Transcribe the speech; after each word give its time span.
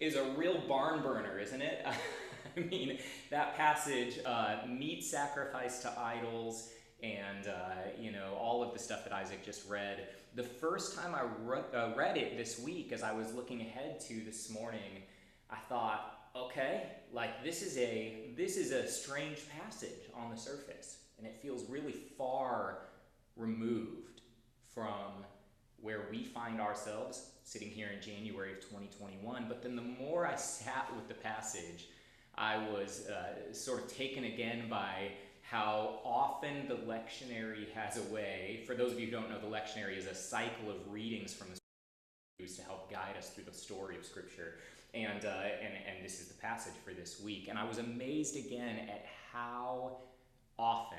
is 0.00 0.16
a 0.16 0.24
real 0.30 0.58
barn 0.68 1.02
burner, 1.02 1.38
isn't 1.38 1.62
it? 1.62 1.86
I 2.56 2.60
mean, 2.60 2.98
that 3.30 3.56
passage, 3.56 4.18
uh, 4.24 4.58
meat 4.68 5.04
sacrifice 5.04 5.80
to 5.80 5.92
idols, 5.98 6.70
and 7.02 7.48
uh, 7.48 7.90
you 7.98 8.12
know 8.12 8.34
all 8.38 8.62
of 8.62 8.72
the 8.72 8.78
stuff 8.78 9.04
that 9.04 9.12
Isaac 9.12 9.44
just 9.44 9.68
read. 9.68 10.08
The 10.34 10.42
first 10.42 10.96
time 10.96 11.14
I 11.14 11.22
re- 11.44 11.62
uh, 11.74 11.90
read 11.96 12.16
it 12.16 12.36
this 12.36 12.58
week, 12.58 12.92
as 12.92 13.02
I 13.02 13.12
was 13.12 13.32
looking 13.34 13.60
ahead 13.60 14.00
to 14.08 14.20
this 14.24 14.50
morning, 14.50 15.02
I 15.50 15.56
thought, 15.68 16.18
okay, 16.34 16.84
like 17.12 17.42
this 17.44 17.62
is 17.62 17.76
a 17.78 18.30
this 18.36 18.56
is 18.56 18.72
a 18.72 18.88
strange 18.88 19.40
passage 19.60 20.10
on 20.14 20.30
the 20.30 20.36
surface, 20.36 20.98
and 21.18 21.26
it 21.26 21.38
feels 21.42 21.68
really 21.68 21.96
far 22.16 22.78
removed 23.36 24.20
from 24.74 25.24
where 25.84 26.06
we 26.10 26.24
find 26.24 26.60
ourselves 26.60 27.26
sitting 27.44 27.68
here 27.68 27.90
in 27.94 28.00
January 28.00 28.52
of 28.52 28.60
2021. 28.60 29.44
But 29.46 29.62
then 29.62 29.76
the 29.76 29.82
more 29.82 30.26
I 30.26 30.34
sat 30.34 30.90
with 30.96 31.06
the 31.08 31.14
passage, 31.14 31.88
I 32.36 32.56
was 32.70 33.06
uh, 33.06 33.52
sort 33.52 33.82
of 33.82 33.94
taken 33.94 34.24
again 34.24 34.64
by 34.70 35.10
how 35.42 36.00
often 36.02 36.66
the 36.68 36.76
lectionary 36.76 37.70
has 37.74 37.98
a 37.98 38.02
way. 38.14 38.64
For 38.66 38.74
those 38.74 38.92
of 38.92 38.98
you 38.98 39.06
who 39.06 39.12
don't 39.12 39.28
know, 39.28 39.38
the 39.38 39.46
lectionary 39.46 39.98
is 39.98 40.06
a 40.06 40.14
cycle 40.14 40.70
of 40.70 40.90
readings 40.90 41.34
from 41.34 41.48
the 41.50 41.58
to 42.56 42.62
help 42.62 42.90
guide 42.90 43.16
us 43.16 43.30
through 43.30 43.44
the 43.44 43.52
story 43.52 43.96
of 43.96 44.04
Scripture. 44.04 44.54
And, 44.92 45.24
uh, 45.24 45.28
and, 45.28 45.72
and 45.86 46.04
this 46.04 46.20
is 46.20 46.28
the 46.28 46.34
passage 46.34 46.74
for 46.84 46.92
this 46.92 47.20
week. 47.20 47.48
And 47.48 47.58
I 47.58 47.64
was 47.64 47.78
amazed 47.78 48.36
again 48.36 48.88
at 48.88 49.06
how 49.32 49.98
often 50.58 50.98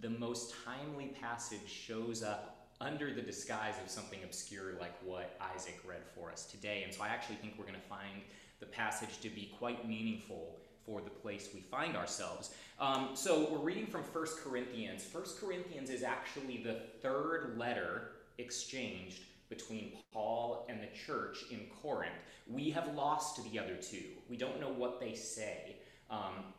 the 0.00 0.10
most 0.10 0.54
timely 0.64 1.14
passage 1.20 1.68
shows 1.68 2.22
up 2.22 2.57
under 2.80 3.12
the 3.12 3.22
disguise 3.22 3.74
of 3.84 3.90
something 3.90 4.20
obscure 4.24 4.74
like 4.80 4.94
what 5.04 5.38
Isaac 5.54 5.80
read 5.86 6.02
for 6.14 6.30
us 6.30 6.46
today. 6.46 6.82
And 6.84 6.94
so 6.94 7.02
I 7.02 7.08
actually 7.08 7.36
think 7.36 7.54
we're 7.58 7.64
going 7.64 7.80
to 7.80 7.88
find 7.88 8.22
the 8.60 8.66
passage 8.66 9.20
to 9.20 9.30
be 9.30 9.52
quite 9.58 9.88
meaningful 9.88 10.60
for 10.86 11.00
the 11.00 11.10
place 11.10 11.50
we 11.54 11.60
find 11.60 11.96
ourselves. 11.96 12.54
Um, 12.80 13.10
so 13.14 13.48
we're 13.50 13.58
reading 13.58 13.86
from 13.86 14.02
1 14.02 14.26
Corinthians. 14.42 15.06
1 15.10 15.24
Corinthians 15.40 15.90
is 15.90 16.02
actually 16.02 16.62
the 16.64 16.80
third 17.02 17.56
letter 17.58 18.12
exchanged 18.38 19.22
between 19.48 19.92
Paul 20.12 20.66
and 20.68 20.80
the 20.80 20.88
church 21.06 21.44
in 21.50 21.66
Corinth. 21.82 22.14
We 22.46 22.70
have 22.70 22.94
lost 22.94 23.42
the 23.50 23.58
other 23.58 23.76
two. 23.76 24.04
We 24.28 24.36
don't 24.36 24.60
know 24.60 24.70
what 24.70 25.00
they 25.00 25.14
say. 25.14 25.76
Um, 26.10 26.54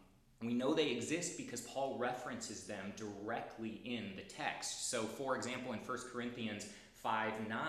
know 0.59 0.73
they 0.73 0.89
exist 0.89 1.38
because 1.38 1.61
Paul 1.61 1.97
references 1.97 2.65
them 2.65 2.93
directly 2.95 3.81
in 3.85 4.11
the 4.15 4.21
text. 4.21 4.91
So, 4.91 5.03
for 5.03 5.35
example, 5.35 5.73
in 5.73 5.79
1 5.79 5.97
Corinthians 6.11 6.67
5 6.95 7.47
9, 7.47 7.59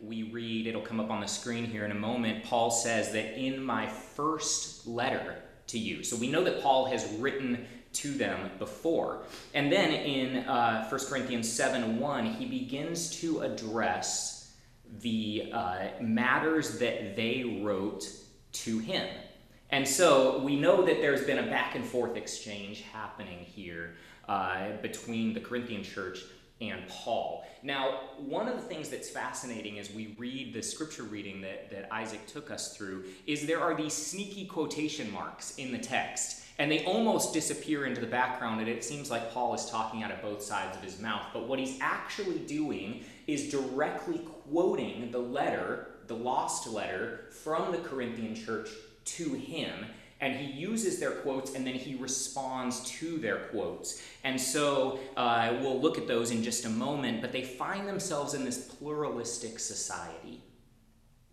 we 0.00 0.22
read, 0.30 0.68
it'll 0.68 0.80
come 0.80 1.00
up 1.00 1.10
on 1.10 1.20
the 1.20 1.26
screen 1.26 1.64
here 1.64 1.84
in 1.84 1.90
a 1.90 1.96
moment, 1.96 2.44
Paul 2.44 2.70
says 2.70 3.12
that 3.12 3.36
in 3.38 3.62
my 3.62 3.88
first 3.88 4.86
letter 4.86 5.42
to 5.66 5.78
you. 5.78 6.04
So 6.04 6.16
we 6.16 6.28
know 6.28 6.44
that 6.44 6.62
Paul 6.62 6.86
has 6.86 7.06
written 7.18 7.66
to 7.94 8.12
them 8.12 8.50
before. 8.58 9.22
And 9.54 9.72
then 9.72 9.90
in 9.90 10.44
uh, 10.44 10.88
1 10.88 11.00
Corinthians 11.06 11.52
7 11.52 11.98
1, 11.98 12.26
he 12.26 12.46
begins 12.46 13.10
to 13.20 13.40
address 13.40 14.52
the 15.00 15.50
uh, 15.52 15.88
matters 16.00 16.78
that 16.78 17.16
they 17.16 17.60
wrote 17.62 18.08
to 18.52 18.78
him. 18.78 19.08
And 19.72 19.86
so 19.86 20.38
we 20.38 20.56
know 20.56 20.84
that 20.84 21.00
there's 21.00 21.24
been 21.24 21.38
a 21.38 21.46
back 21.46 21.74
and 21.76 21.84
forth 21.84 22.16
exchange 22.16 22.82
happening 22.92 23.38
here 23.38 23.94
uh, 24.28 24.72
between 24.82 25.32
the 25.32 25.40
Corinthian 25.40 25.82
church 25.82 26.20
and 26.60 26.86
Paul. 26.88 27.44
Now, 27.62 28.00
one 28.18 28.48
of 28.48 28.56
the 28.56 28.62
things 28.62 28.88
that's 28.88 29.08
fascinating 29.08 29.78
as 29.78 29.90
we 29.90 30.14
read 30.18 30.52
the 30.52 30.62
scripture 30.62 31.04
reading 31.04 31.40
that, 31.42 31.70
that 31.70 31.88
Isaac 31.92 32.26
took 32.26 32.50
us 32.50 32.76
through 32.76 33.04
is 33.26 33.46
there 33.46 33.60
are 33.60 33.74
these 33.74 33.94
sneaky 33.94 34.44
quotation 34.46 35.10
marks 35.10 35.56
in 35.56 35.72
the 35.72 35.78
text. 35.78 36.44
And 36.58 36.70
they 36.70 36.84
almost 36.84 37.32
disappear 37.32 37.86
into 37.86 38.02
the 38.02 38.06
background, 38.06 38.60
and 38.60 38.68
it 38.68 38.84
seems 38.84 39.10
like 39.10 39.32
Paul 39.32 39.54
is 39.54 39.70
talking 39.70 40.02
out 40.02 40.10
of 40.10 40.20
both 40.20 40.42
sides 40.42 40.76
of 40.76 40.82
his 40.82 41.00
mouth. 41.00 41.24
But 41.32 41.48
what 41.48 41.58
he's 41.58 41.78
actually 41.80 42.40
doing 42.40 43.02
is 43.26 43.50
directly 43.50 44.18
quoting 44.18 45.10
the 45.10 45.20
letter, 45.20 45.86
the 46.06 46.16
lost 46.16 46.66
letter, 46.66 47.28
from 47.30 47.72
the 47.72 47.78
Corinthian 47.78 48.34
church 48.34 48.68
to 49.04 49.34
him 49.34 49.86
and 50.20 50.36
he 50.36 50.52
uses 50.52 50.98
their 50.98 51.12
quotes 51.12 51.54
and 51.54 51.66
then 51.66 51.74
he 51.74 51.94
responds 51.94 52.88
to 52.90 53.18
their 53.18 53.38
quotes. 53.48 54.02
And 54.22 54.40
so 54.40 55.00
uh, 55.16 55.56
we'll 55.60 55.80
look 55.80 55.98
at 55.98 56.06
those 56.06 56.30
in 56.30 56.42
just 56.42 56.64
a 56.66 56.68
moment, 56.68 57.22
but 57.22 57.32
they 57.32 57.42
find 57.42 57.88
themselves 57.88 58.34
in 58.34 58.44
this 58.44 58.58
pluralistic 58.58 59.58
society. 59.58 60.42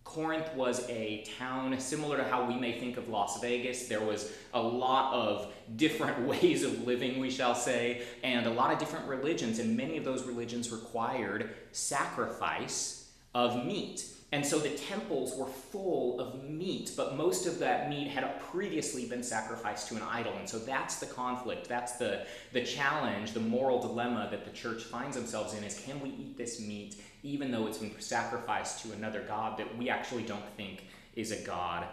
Corinth 0.04 0.54
was 0.54 0.88
a 0.88 1.22
town 1.38 1.78
similar 1.78 2.16
to 2.16 2.24
how 2.24 2.46
we 2.46 2.54
may 2.54 2.80
think 2.80 2.96
of 2.96 3.10
Las 3.10 3.42
Vegas. 3.42 3.88
There 3.88 4.00
was 4.00 4.32
a 4.54 4.60
lot 4.60 5.12
of 5.12 5.52
different 5.76 6.20
ways 6.26 6.62
of 6.64 6.86
living, 6.86 7.20
we 7.20 7.28
shall 7.28 7.54
say, 7.54 8.02
and 8.24 8.46
a 8.46 8.50
lot 8.50 8.72
of 8.72 8.78
different 8.78 9.06
religions, 9.06 9.58
and 9.58 9.76
many 9.76 9.98
of 9.98 10.04
those 10.04 10.24
religions 10.24 10.72
required 10.72 11.50
sacrifice 11.72 13.10
of 13.34 13.66
meat. 13.66 14.02
And 14.30 14.44
so 14.44 14.58
the 14.58 14.70
temples 14.70 15.34
were 15.38 15.46
full 15.46 16.20
of 16.20 16.44
meat, 16.44 16.92
but 16.94 17.16
most 17.16 17.46
of 17.46 17.58
that 17.60 17.88
meat 17.88 18.08
had 18.08 18.38
previously 18.40 19.06
been 19.06 19.22
sacrificed 19.22 19.88
to 19.88 19.96
an 19.96 20.02
idol. 20.02 20.34
And 20.38 20.46
so 20.46 20.58
that's 20.58 21.00
the 21.00 21.06
conflict, 21.06 21.66
that's 21.66 21.92
the, 21.92 22.26
the 22.52 22.62
challenge, 22.62 23.32
the 23.32 23.40
moral 23.40 23.80
dilemma 23.80 24.28
that 24.30 24.44
the 24.44 24.50
church 24.50 24.82
finds 24.82 25.16
themselves 25.16 25.54
in 25.54 25.64
is 25.64 25.80
can 25.80 25.98
we 26.00 26.10
eat 26.10 26.36
this 26.36 26.60
meat 26.60 27.02
even 27.22 27.50
though 27.50 27.66
it's 27.66 27.78
been 27.78 27.98
sacrificed 27.98 28.82
to 28.84 28.92
another 28.92 29.24
God 29.26 29.58
that 29.58 29.78
we 29.78 29.88
actually 29.88 30.24
don't 30.24 30.46
think 30.56 30.84
is 31.16 31.32
a 31.32 31.42
God 31.42 31.86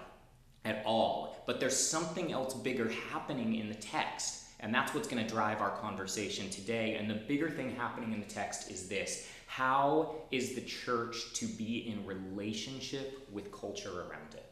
at 0.66 0.84
all? 0.86 1.42
But 1.48 1.62
there's 1.62 1.78
something 1.78 2.34
else 2.34 2.54
bigger 2.54 2.92
happening 3.12 3.56
in 3.56 3.70
the 3.70 3.76
text. 3.76 4.42
And 4.60 4.74
that's 4.74 4.94
what's 4.94 5.08
going 5.08 5.26
to 5.26 5.30
drive 5.32 5.62
our 5.62 5.78
conversation 5.78 6.50
today. 6.50 6.96
And 6.96 7.10
the 7.10 7.16
bigger 7.16 7.50
thing 7.50 7.76
happening 7.76 8.14
in 8.14 8.20
the 8.20 8.26
text 8.26 8.72
is 8.72 8.90
this 8.90 9.30
how 9.56 10.16
is 10.32 10.54
the 10.54 10.60
church 10.60 11.32
to 11.32 11.46
be 11.46 11.88
in 11.88 12.06
relationship 12.06 13.26
with 13.32 13.54
culture 13.54 14.02
around 14.02 14.34
it? 14.34 14.46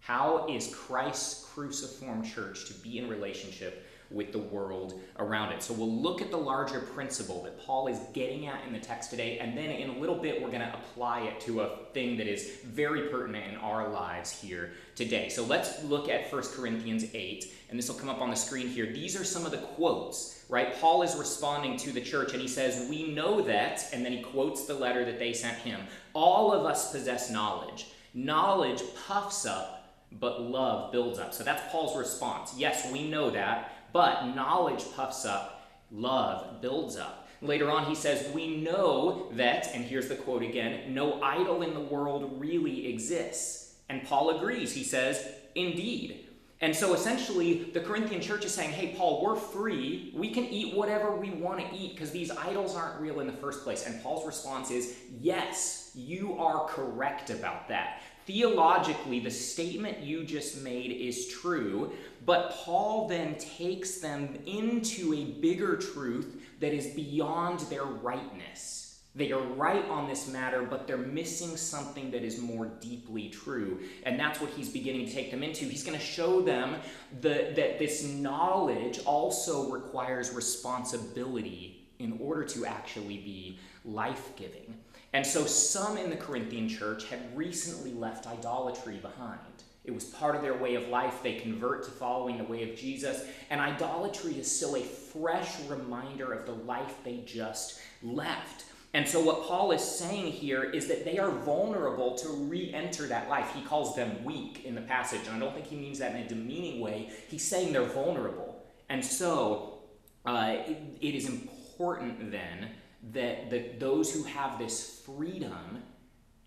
How 0.00 0.46
is 0.50 0.74
Christ's 0.74 1.46
cruciform 1.46 2.22
church 2.22 2.66
to 2.66 2.74
be 2.74 2.98
in 2.98 3.08
relationship 3.08 3.86
with 4.10 4.32
the 4.32 4.38
world 4.38 4.98
around 5.18 5.52
it. 5.52 5.62
So 5.62 5.74
we'll 5.74 5.92
look 5.92 6.22
at 6.22 6.30
the 6.30 6.38
larger 6.38 6.80
principle 6.80 7.42
that 7.42 7.60
Paul 7.64 7.88
is 7.88 7.98
getting 8.14 8.46
at 8.46 8.66
in 8.66 8.72
the 8.72 8.78
text 8.78 9.10
today, 9.10 9.38
and 9.38 9.56
then 9.56 9.70
in 9.70 9.90
a 9.90 9.98
little 9.98 10.16
bit 10.16 10.40
we're 10.40 10.48
going 10.48 10.60
to 10.60 10.74
apply 10.74 11.22
it 11.22 11.40
to 11.42 11.60
a 11.60 11.76
thing 11.92 12.16
that 12.16 12.26
is 12.26 12.58
very 12.64 13.08
pertinent 13.08 13.52
in 13.52 13.56
our 13.56 13.88
lives 13.88 14.30
here 14.30 14.70
today. 14.94 15.28
So 15.28 15.44
let's 15.44 15.84
look 15.84 16.08
at 16.08 16.32
1 16.32 16.42
Corinthians 16.54 17.04
8, 17.12 17.52
and 17.68 17.78
this 17.78 17.88
will 17.88 17.96
come 17.96 18.08
up 18.08 18.22
on 18.22 18.30
the 18.30 18.36
screen 18.36 18.68
here. 18.68 18.86
These 18.86 19.20
are 19.20 19.24
some 19.24 19.44
of 19.44 19.52
the 19.52 19.58
quotes, 19.58 20.44
right? 20.48 20.78
Paul 20.80 21.02
is 21.02 21.14
responding 21.14 21.76
to 21.78 21.92
the 21.92 22.00
church, 22.00 22.32
and 22.32 22.40
he 22.40 22.48
says, 22.48 22.88
We 22.88 23.12
know 23.12 23.42
that, 23.42 23.88
and 23.92 24.04
then 24.04 24.12
he 24.12 24.22
quotes 24.22 24.64
the 24.64 24.74
letter 24.74 25.04
that 25.04 25.18
they 25.18 25.34
sent 25.34 25.58
him. 25.58 25.80
All 26.14 26.52
of 26.52 26.64
us 26.64 26.92
possess 26.92 27.30
knowledge. 27.30 27.88
Knowledge 28.14 28.82
puffs 29.06 29.44
up, 29.44 29.92
but 30.12 30.40
love 30.40 30.90
builds 30.92 31.18
up. 31.18 31.34
So 31.34 31.44
that's 31.44 31.70
Paul's 31.70 31.96
response. 31.96 32.54
Yes, 32.56 32.90
we 32.90 33.08
know 33.08 33.30
that. 33.30 33.72
But 33.92 34.34
knowledge 34.34 34.84
puffs 34.94 35.24
up, 35.24 35.68
love 35.90 36.60
builds 36.60 36.96
up. 36.96 37.28
Later 37.40 37.70
on, 37.70 37.86
he 37.86 37.94
says, 37.94 38.32
We 38.34 38.56
know 38.56 39.30
that, 39.32 39.68
and 39.74 39.84
here's 39.84 40.08
the 40.08 40.16
quote 40.16 40.42
again 40.42 40.92
no 40.94 41.22
idol 41.22 41.62
in 41.62 41.74
the 41.74 41.80
world 41.80 42.40
really 42.40 42.88
exists. 42.88 43.76
And 43.88 44.04
Paul 44.04 44.36
agrees. 44.36 44.72
He 44.72 44.84
says, 44.84 45.26
Indeed. 45.54 46.24
And 46.60 46.74
so 46.74 46.92
essentially, 46.92 47.70
the 47.72 47.80
Corinthian 47.80 48.20
church 48.20 48.44
is 48.44 48.52
saying, 48.52 48.70
Hey, 48.70 48.94
Paul, 48.96 49.22
we're 49.22 49.36
free. 49.36 50.12
We 50.16 50.30
can 50.30 50.44
eat 50.46 50.74
whatever 50.74 51.14
we 51.14 51.30
want 51.30 51.60
to 51.60 51.76
eat 51.76 51.94
because 51.94 52.10
these 52.10 52.32
idols 52.32 52.74
aren't 52.74 53.00
real 53.00 53.20
in 53.20 53.28
the 53.28 53.32
first 53.32 53.62
place. 53.62 53.86
And 53.86 54.02
Paul's 54.02 54.26
response 54.26 54.72
is, 54.72 54.96
Yes, 55.20 55.92
you 55.94 56.36
are 56.38 56.66
correct 56.66 57.30
about 57.30 57.68
that. 57.68 58.02
Theologically, 58.28 59.20
the 59.20 59.30
statement 59.30 60.00
you 60.00 60.22
just 60.22 60.60
made 60.60 60.92
is 60.92 61.28
true, 61.28 61.94
but 62.26 62.50
Paul 62.50 63.08
then 63.08 63.38
takes 63.38 64.00
them 64.00 64.36
into 64.44 65.14
a 65.14 65.24
bigger 65.40 65.76
truth 65.78 66.36
that 66.60 66.74
is 66.74 66.88
beyond 66.88 67.60
their 67.70 67.86
rightness. 67.86 69.00
They 69.14 69.32
are 69.32 69.40
right 69.40 69.82
on 69.88 70.08
this 70.08 70.28
matter, 70.28 70.60
but 70.60 70.86
they're 70.86 70.98
missing 70.98 71.56
something 71.56 72.10
that 72.10 72.22
is 72.22 72.38
more 72.38 72.66
deeply 72.66 73.30
true. 73.30 73.80
And 74.02 74.20
that's 74.20 74.42
what 74.42 74.50
he's 74.50 74.68
beginning 74.68 75.06
to 75.06 75.12
take 75.14 75.30
them 75.30 75.42
into. 75.42 75.64
He's 75.64 75.82
going 75.82 75.98
to 75.98 76.04
show 76.04 76.42
them 76.42 76.76
the, 77.22 77.54
that 77.56 77.78
this 77.78 78.04
knowledge 78.04 79.00
also 79.06 79.70
requires 79.70 80.34
responsibility 80.34 81.88
in 81.98 82.18
order 82.20 82.44
to 82.44 82.66
actually 82.66 83.16
be 83.16 83.58
life 83.86 84.36
giving. 84.36 84.74
And 85.12 85.26
so 85.26 85.46
some 85.46 85.96
in 85.96 86.10
the 86.10 86.16
Corinthian 86.16 86.68
church 86.68 87.08
had 87.08 87.36
recently 87.36 87.92
left 87.92 88.26
idolatry 88.26 88.96
behind. 88.96 89.40
It 89.84 89.94
was 89.94 90.04
part 90.04 90.36
of 90.36 90.42
their 90.42 90.56
way 90.56 90.74
of 90.74 90.88
life. 90.88 91.22
They 91.22 91.36
convert 91.36 91.84
to 91.84 91.90
following 91.90 92.36
the 92.36 92.44
way 92.44 92.70
of 92.70 92.76
Jesus. 92.76 93.24
And 93.48 93.58
idolatry 93.58 94.34
is 94.34 94.54
still 94.54 94.76
a 94.76 94.82
fresh 94.82 95.58
reminder 95.60 96.30
of 96.32 96.44
the 96.44 96.52
life 96.52 96.96
they 97.04 97.22
just 97.24 97.80
left. 98.02 98.66
And 98.92 99.06
so, 99.06 99.20
what 99.20 99.44
Paul 99.44 99.72
is 99.72 99.82
saying 99.82 100.32
here 100.32 100.64
is 100.64 100.88
that 100.88 101.04
they 101.04 101.18
are 101.18 101.30
vulnerable 101.30 102.16
to 102.16 102.28
re 102.28 102.72
enter 102.72 103.06
that 103.06 103.28
life. 103.28 103.50
He 103.54 103.62
calls 103.62 103.94
them 103.94 104.24
weak 104.24 104.64
in 104.64 104.74
the 104.74 104.80
passage, 104.80 105.20
and 105.26 105.36
I 105.36 105.38
don't 105.38 105.54
think 105.54 105.66
he 105.66 105.76
means 105.76 105.98
that 105.98 106.14
in 106.14 106.22
a 106.22 106.28
demeaning 106.28 106.80
way. 106.80 107.10
He's 107.28 107.46
saying 107.46 107.72
they're 107.72 107.82
vulnerable. 107.82 108.64
And 108.88 109.04
so, 109.04 109.80
uh, 110.24 110.56
it, 110.66 110.78
it 111.00 111.14
is 111.14 111.28
important 111.28 112.30
then 112.30 112.70
that 113.12 113.78
those 113.80 114.12
who 114.12 114.24
have 114.24 114.58
this 114.58 115.02
freedom 115.06 115.82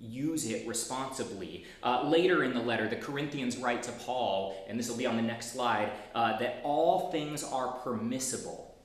use 0.02 0.50
it 0.50 0.68
responsibly. 0.68 1.66
Uh, 1.84 2.10
later 2.10 2.44
in 2.44 2.54
the 2.54 2.60
letter, 2.60 2.88
the 2.88 2.96
Corinthians 2.96 3.58
write 3.58 3.84
to 3.84 3.92
Paul, 3.92 4.66
and 4.68 4.80
this 4.80 4.90
will 4.90 4.98
be 4.98 5.06
on 5.06 5.16
the 5.16 5.22
next 5.22 5.54
slide, 5.54 5.92
uh, 6.16 6.38
that 6.40 6.60
all 6.64 7.12
things 7.12 7.44
are 7.44 7.74
permissible. 7.80 8.76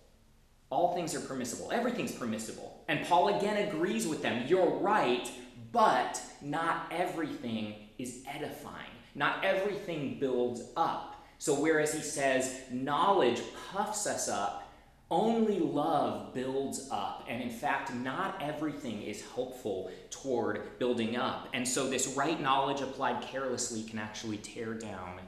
All 0.69 0.95
things 0.95 1.15
are 1.15 1.21
permissible. 1.21 1.71
Everything's 1.73 2.13
permissible. 2.13 2.85
And 2.89 3.07
Paul 3.07 3.37
again 3.39 3.69
agrees 3.69 4.07
with 4.07 4.21
them. 4.21 4.47
You're 4.47 4.79
right, 4.79 5.31
but 5.73 6.21
not 6.43 6.87
everything 6.91 7.75
is 7.99 8.23
edifying. 8.29 8.91
Not 9.15 9.45
everything 9.45 10.19
builds 10.21 10.63
up. 10.77 11.25
So, 11.39 11.55
whereas 11.55 11.95
he 11.95 12.01
says 12.01 12.61
knowledge 12.71 13.41
puffs 13.73 14.07
us 14.07 14.29
up, 14.29 14.66
only 15.11 15.61
love 15.61 16.35
builds 16.35 16.89
up. 16.91 17.25
And 17.29 17.43
in 17.43 17.51
fact, 17.51 17.95
not 17.95 18.43
everything 18.43 19.03
is 19.03 19.23
helpful 19.35 19.91
toward 20.11 20.79
building 20.79 21.17
up. 21.17 21.49
And 21.55 21.67
so, 21.67 21.89
this 21.89 22.09
right 22.09 22.41
knowledge 22.41 22.81
applied 22.81 23.23
carelessly 23.23 23.83
can 23.85 23.99
actually 23.99 24.39
tear 24.39 24.75
down 24.75 25.21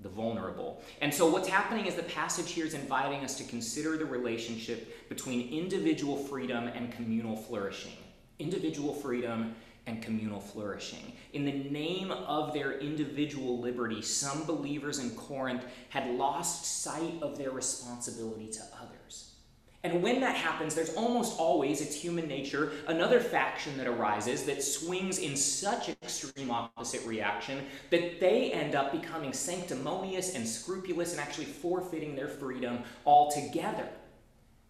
the 0.00 0.08
vulnerable. 0.08 0.82
And 1.00 1.12
so, 1.12 1.28
what's 1.28 1.48
happening 1.48 1.86
is 1.86 1.94
the 1.94 2.04
passage 2.04 2.52
here 2.52 2.66
is 2.66 2.74
inviting 2.74 3.24
us 3.24 3.36
to 3.38 3.44
consider 3.44 3.96
the 3.96 4.04
relationship 4.04 5.08
between 5.08 5.52
individual 5.52 6.16
freedom 6.16 6.68
and 6.68 6.92
communal 6.92 7.36
flourishing. 7.36 7.92
Individual 8.38 8.94
freedom 8.94 9.54
and 9.86 10.02
communal 10.02 10.40
flourishing. 10.40 11.12
In 11.32 11.44
the 11.44 11.52
name 11.52 12.10
of 12.10 12.54
their 12.54 12.78
individual 12.78 13.60
liberty, 13.60 14.00
some 14.00 14.44
believers 14.44 14.98
in 14.98 15.10
Corinth 15.10 15.64
had 15.90 16.14
lost 16.14 16.82
sight 16.82 17.14
of 17.20 17.36
their 17.36 17.50
responsibility 17.50 18.48
to 18.52 18.60
others. 18.80 18.93
And 19.84 20.02
when 20.02 20.20
that 20.20 20.34
happens, 20.34 20.74
there's 20.74 20.94
almost 20.94 21.38
always, 21.38 21.82
it's 21.82 21.94
human 21.94 22.26
nature, 22.26 22.72
another 22.86 23.20
faction 23.20 23.76
that 23.76 23.86
arises 23.86 24.44
that 24.44 24.62
swings 24.62 25.18
in 25.18 25.36
such 25.36 25.90
extreme 25.90 26.50
opposite 26.50 27.04
reaction 27.06 27.66
that 27.90 28.18
they 28.18 28.50
end 28.50 28.74
up 28.74 28.92
becoming 28.92 29.34
sanctimonious 29.34 30.34
and 30.34 30.48
scrupulous 30.48 31.12
and 31.12 31.20
actually 31.20 31.44
forfeiting 31.44 32.16
their 32.16 32.28
freedom 32.28 32.78
altogether. 33.04 33.86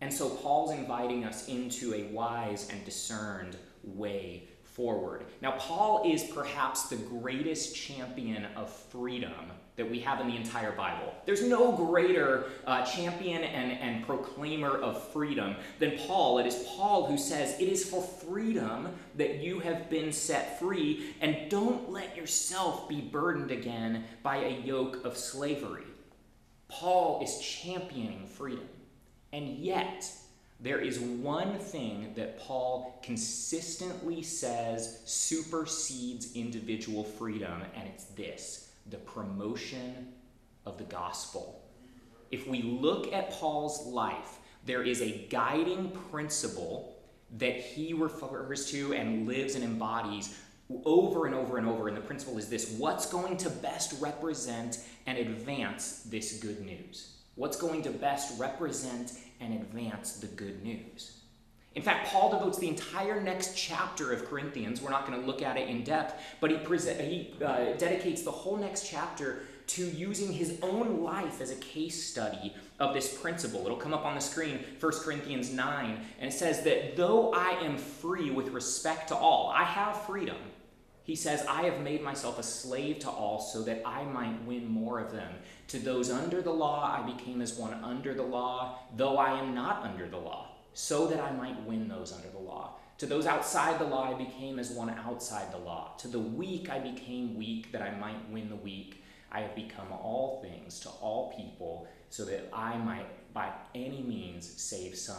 And 0.01 0.13
so 0.13 0.29
Paul's 0.29 0.73
inviting 0.73 1.25
us 1.25 1.47
into 1.49 1.95
a 1.95 2.03
wise 2.13 2.69
and 2.71 2.85
discerned 2.85 3.57
way 3.85 4.49
forward. 4.65 5.27
Now, 5.41 5.53
Paul 5.53 6.03
is 6.05 6.25
perhaps 6.25 6.89
the 6.89 6.97
greatest 6.97 7.77
champion 7.77 8.47
of 8.57 8.69
freedom 8.69 9.33
that 9.77 9.91
we 9.91 9.99
have 10.01 10.21
in 10.21 10.29
the 10.29 10.37
entire 10.37 10.73
Bible. 10.73 11.13
There's 11.27 11.43
no 11.43 11.73
greater 11.73 12.45
uh, 12.67 12.85
champion 12.85 13.43
and, 13.43 13.73
and 13.73 14.07
proclaimer 14.07 14.71
of 14.71 15.03
freedom 15.09 15.57
than 15.81 15.99
Paul. 16.07 16.39
It 16.39 16.47
is 16.47 16.65
Paul 16.77 17.07
who 17.07 17.19
says, 17.19 17.59
It 17.59 17.69
is 17.69 17.89
for 17.89 18.03
freedom 18.03 18.89
that 19.17 19.41
you 19.41 19.59
have 19.61 19.91
been 19.91 20.13
set 20.13 20.61
free, 20.61 21.15
and 21.21 21.51
don't 21.51 21.91
let 21.91 22.17
yourself 22.17 22.89
be 22.89 23.01
burdened 23.01 23.51
again 23.51 24.05
by 24.23 24.37
a 24.37 24.61
yoke 24.61 25.05
of 25.05 25.17
slavery. 25.17 25.85
Paul 26.69 27.21
is 27.23 27.39
championing 27.41 28.27
freedom. 28.27 28.69
And 29.33 29.59
yet, 29.59 30.09
there 30.61 30.79
is 30.79 31.01
one 31.01 31.59
thing 31.59 32.15
that 32.15 32.39
Paul 32.39 33.01
consistently 33.03 34.23
says 34.23 35.01
supersedes 35.05 36.35
individual 36.37 37.03
freedom, 37.03 37.63
and 37.75 37.89
it's 37.89 38.05
this 38.05 38.64
the 38.91 38.99
promotion 38.99 40.13
of 40.67 40.79
the 40.79 40.85
gospel. 40.85 41.63
If 42.31 42.47
we 42.49 42.63
look 42.63 43.13
at 43.13 43.31
Paul's 43.31 43.87
life, 43.87 44.39
there 44.65 44.83
is 44.83 45.01
a 45.01 45.27
guiding 45.31 45.91
principle 46.11 46.97
that 47.39 47.57
he 47.57 47.93
refers 47.93 48.71
to 48.71 48.95
and 48.95 49.27
lives 49.27 49.55
and 49.55 49.65
embodies 49.65 50.39
over 50.85 51.27
and 51.27 51.35
over 51.35 51.59
and 51.59 51.67
over. 51.67 51.89
And 51.89 51.97
the 51.97 52.01
principle 52.01 52.39
is 52.39 52.49
this 52.49 52.75
what's 52.79 53.07
going 53.07 53.37
to 53.39 53.51
best 53.51 54.01
represent 54.01 54.79
and 55.07 55.19
advance 55.19 56.03
this 56.05 56.39
good 56.39 56.61
news? 56.61 57.17
What's 57.35 57.57
going 57.57 57.83
to 57.83 57.91
best 57.91 58.39
represent 58.39 59.13
and 59.41 59.55
advance 59.55 60.15
the 60.15 60.29
good 60.29 60.63
news? 60.63 61.14
In 61.75 61.83
fact, 61.83 62.07
Paul 62.09 62.31
devotes 62.31 62.59
the 62.59 62.69
entire 62.69 63.21
next 63.21 63.57
chapter 63.57 64.13
of 64.13 64.27
Corinthians. 64.27 64.81
We're 64.81 64.91
not 64.91 65.07
going 65.07 65.21
to 65.21 65.27
look 65.27 65.43
at 65.43 65.57
it 65.57 65.69
in 65.69 65.83
depth, 65.83 66.23
but 66.41 66.51
he, 66.51 66.57
he 66.57 67.35
uh, 67.45 67.73
dedicates 67.77 68.23
the 68.23 68.31
whole 68.31 68.57
next 68.57 68.89
chapter 68.89 69.43
to 69.67 69.85
using 69.85 70.33
his 70.33 70.59
own 70.63 71.03
life 71.03 71.41
as 71.41 71.51
a 71.51 71.57
case 71.57 72.05
study 72.05 72.55
of 72.79 72.95
this 72.95 73.19
principle. 73.19 73.65
It'll 73.65 73.77
come 73.77 73.95
up 73.95 74.05
on 74.05 74.15
the 74.15 74.21
screen, 74.21 74.61
1 74.79 74.93
Corinthians 74.93 75.53
9, 75.53 76.01
and 76.21 76.31
it 76.31 76.35
says 76.37 76.63
that 76.63 76.97
though 76.97 77.33
I 77.33 77.51
am 77.63 77.77
free 77.77 78.31
with 78.31 78.49
respect 78.51 79.09
to 79.09 79.17
all, 79.17 79.51
I 79.51 79.65
have 79.65 80.03
freedom. 80.03 80.37
He 81.03 81.17
says, 81.17 81.45
I 81.47 81.63
have 81.63 81.81
made 81.81 82.03
myself 82.03 82.39
a 82.39 82.43
slave 82.43 83.01
to 83.01 83.11
all 83.11 83.41
so 83.41 83.63
that 83.63 83.83
I 83.85 84.05
might 84.05 84.43
win 84.45 84.67
more 84.67 85.01
of 85.01 85.13
them. 85.13 85.33
To 85.69 85.79
those 85.79 86.11
under 86.11 86.41
the 86.41 86.53
law, 86.53 86.99
I 86.99 87.05
became 87.11 87.43
as 87.43 87.59
one 87.59 87.75
under 87.83 88.15
the 88.15 88.23
law, 88.23 88.79
though 88.97 89.19
I 89.19 89.39
am 89.39 89.55
not 89.55 89.83
under 89.83 90.09
the 90.09 90.19
law 90.19 90.54
so 90.75 91.07
that 91.07 91.21
I 91.21 91.33
might 91.33 91.65
win 91.65 91.89
those 91.89 92.13
under 92.13 92.29
the 92.29 92.39
law. 92.39 92.77
To 92.99 93.07
those 93.07 93.27
outside 93.27 93.81
the 93.81 93.85
law, 93.85 94.13
I 94.13 94.15
became 94.15 94.59
as 94.59 94.71
one 94.71 94.91
outside 94.91 95.53
the 95.53 95.59
law. 95.59 95.95
To 95.99 96.09
the 96.09 96.21
weak, 96.21 96.71
I 96.71 96.79
became 96.79 97.37
weak 97.37 97.73
that 97.73 97.83
I 97.83 97.97
might 97.97 98.31
win 98.31 98.49
the 98.49 98.57
weak. 98.57 99.03
I 99.33 99.41
have 99.41 99.55
become 99.55 99.91
all 99.91 100.41
things 100.43 100.79
to 100.81 100.89
all 100.89 101.33
people 101.37 101.89
so 102.09 102.25
that 102.27 102.49
I 102.53 102.77
might, 102.79 103.33
by 103.35 103.51
any 103.75 104.03
means, 104.03 104.49
save 104.61 104.95
some. 104.95 105.17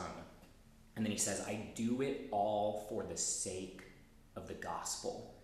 And 0.96 1.06
then 1.06 1.12
he 1.12 1.18
says, 1.18 1.42
I 1.42 1.72
do 1.76 2.02
it 2.02 2.30
all 2.32 2.86
for 2.88 3.04
the 3.04 3.18
sake 3.18 3.82
of 4.38 4.48
the 4.48 4.54
gospel. 4.54 5.36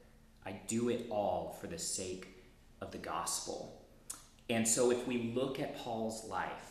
I 0.46 0.54
do 0.68 0.90
it 0.90 1.08
all 1.10 1.58
for 1.60 1.68
the 1.68 1.78
sake 1.78 2.28
of 2.80 2.92
the 2.92 2.98
gospel. 2.98 3.86
And 4.50 4.68
so 4.68 4.92
if 4.92 5.06
we 5.06 5.34
look 5.36 5.60
at 5.60 5.78
Paul's 5.78 6.26
life, 6.30 6.71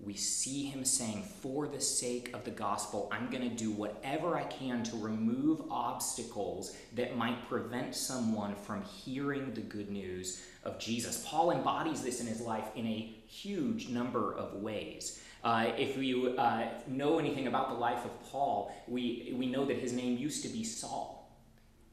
we 0.00 0.14
see 0.14 0.64
him 0.64 0.84
saying, 0.84 1.22
For 1.40 1.66
the 1.66 1.80
sake 1.80 2.30
of 2.34 2.44
the 2.44 2.50
gospel, 2.50 3.08
I'm 3.12 3.30
going 3.30 3.48
to 3.48 3.56
do 3.56 3.70
whatever 3.70 4.36
I 4.36 4.44
can 4.44 4.82
to 4.84 4.96
remove 4.96 5.62
obstacles 5.70 6.76
that 6.94 7.16
might 7.16 7.48
prevent 7.48 7.94
someone 7.94 8.54
from 8.54 8.82
hearing 8.82 9.54
the 9.54 9.60
good 9.60 9.90
news 9.90 10.42
of 10.64 10.78
Jesus. 10.78 11.24
Paul 11.26 11.52
embodies 11.52 12.02
this 12.02 12.20
in 12.20 12.26
his 12.26 12.40
life 12.40 12.66
in 12.74 12.86
a 12.86 13.14
huge 13.26 13.88
number 13.88 14.34
of 14.34 14.54
ways. 14.54 15.22
Uh, 15.42 15.72
if 15.76 15.96
you 15.96 16.36
uh, 16.38 16.68
know 16.86 17.18
anything 17.18 17.46
about 17.46 17.68
the 17.68 17.74
life 17.74 18.04
of 18.04 18.22
Paul, 18.30 18.74
we, 18.88 19.34
we 19.36 19.46
know 19.46 19.64
that 19.66 19.78
his 19.78 19.92
name 19.92 20.16
used 20.16 20.42
to 20.42 20.48
be 20.48 20.64
Saul. 20.64 21.23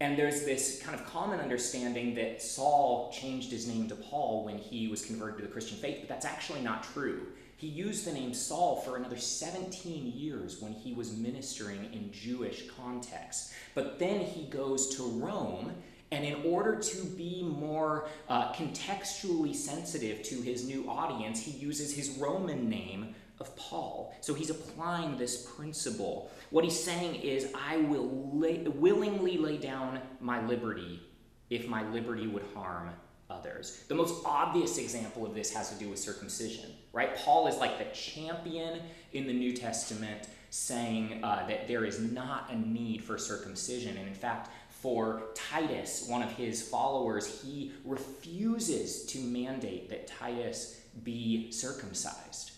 And 0.02 0.18
there's 0.18 0.46
this 0.46 0.82
kind 0.82 1.00
of 1.00 1.06
common 1.06 1.40
understanding 1.40 2.16
that 2.16 2.42
Saul 2.42 3.12
changed 3.14 3.52
his 3.52 3.68
name 3.68 3.88
to 3.90 3.96
Paul 3.96 4.44
when 4.44 4.58
he 4.58 4.88
was 4.88 5.06
converted 5.06 5.38
to 5.38 5.44
the 5.44 5.52
Christian 5.52 5.78
faith, 5.78 5.98
but 6.00 6.10
that's 6.10 6.26
actually 6.26 6.62
not 6.62 6.82
true. 6.82 7.28
He 7.56 7.68
used 7.68 8.08
the 8.08 8.12
name 8.12 8.34
Saul 8.34 8.78
for 8.78 8.98
another 8.98 9.20
17 9.20 10.12
years 10.16 10.60
when 10.60 10.74
he 10.74 10.94
was 10.94 11.16
ministering 11.16 11.94
in 11.94 12.12
Jewish 12.12 12.64
context. 12.76 13.54
But 13.76 14.00
then 14.00 14.22
he 14.22 14.48
goes 14.48 14.96
to 14.96 15.04
Rome, 15.04 15.72
and 16.10 16.26
in 16.26 16.52
order 16.52 16.78
to 16.80 17.06
be 17.06 17.44
more 17.44 18.10
uh, 18.28 18.54
contextually 18.54 19.54
sensitive 19.54 20.24
to 20.24 20.42
his 20.42 20.68
new 20.68 20.90
audience, 20.90 21.40
he 21.40 21.52
uses 21.52 21.96
his 21.96 22.18
Roman 22.18 22.68
name 22.68 23.14
of 23.42 23.54
Paul. 23.58 24.16
So 24.22 24.34
he's 24.34 24.50
applying 24.50 25.18
this 25.18 25.46
principle. 25.58 26.32
What 26.52 26.64
he's 26.64 26.82
saying 26.82 27.16
is, 27.16 27.52
I 27.54 27.78
will 27.78 28.30
lay, 28.32 28.60
willingly 28.60 29.38
lay 29.38 29.58
down 29.58 30.00
my 30.22 30.46
liberty 30.46 31.02
if 31.50 31.68
my 31.68 31.84
liberty 31.90 32.28
would 32.28 32.46
harm 32.54 32.92
others. 33.30 33.84
The 33.88 33.96
most 33.96 34.24
obvious 34.26 34.78
example 34.78 35.26
of 35.26 35.34
this 35.34 35.52
has 35.54 35.70
to 35.72 35.76
do 35.76 35.90
with 35.90 36.00
circumcision, 36.00 36.72
right? 36.94 37.16
Paul 37.16 37.48
is 37.48 37.58
like 37.58 37.78
the 37.78 37.94
champion 37.96 38.82
in 39.14 39.26
the 39.26 39.34
New 39.34 39.54
Testament 39.54 40.28
saying 40.52 41.24
uh, 41.24 41.48
that 41.48 41.68
there 41.68 41.84
is 41.84 42.00
not 42.00 42.52
a 42.52 42.56
need 42.56 43.04
for 43.04 43.18
circumcision. 43.18 43.98
And 43.98 44.08
in 44.08 44.14
fact, 44.14 44.50
for 44.70 45.30
Titus, 45.34 46.06
one 46.08 46.22
of 46.22 46.32
his 46.34 46.62
followers, 46.62 47.42
he 47.42 47.72
refuses 47.86 49.06
to 49.08 49.20
mandate 49.20 49.90
that 49.90 50.08
Titus 50.08 50.82
be 51.04 51.52
circumcised. 51.52 52.51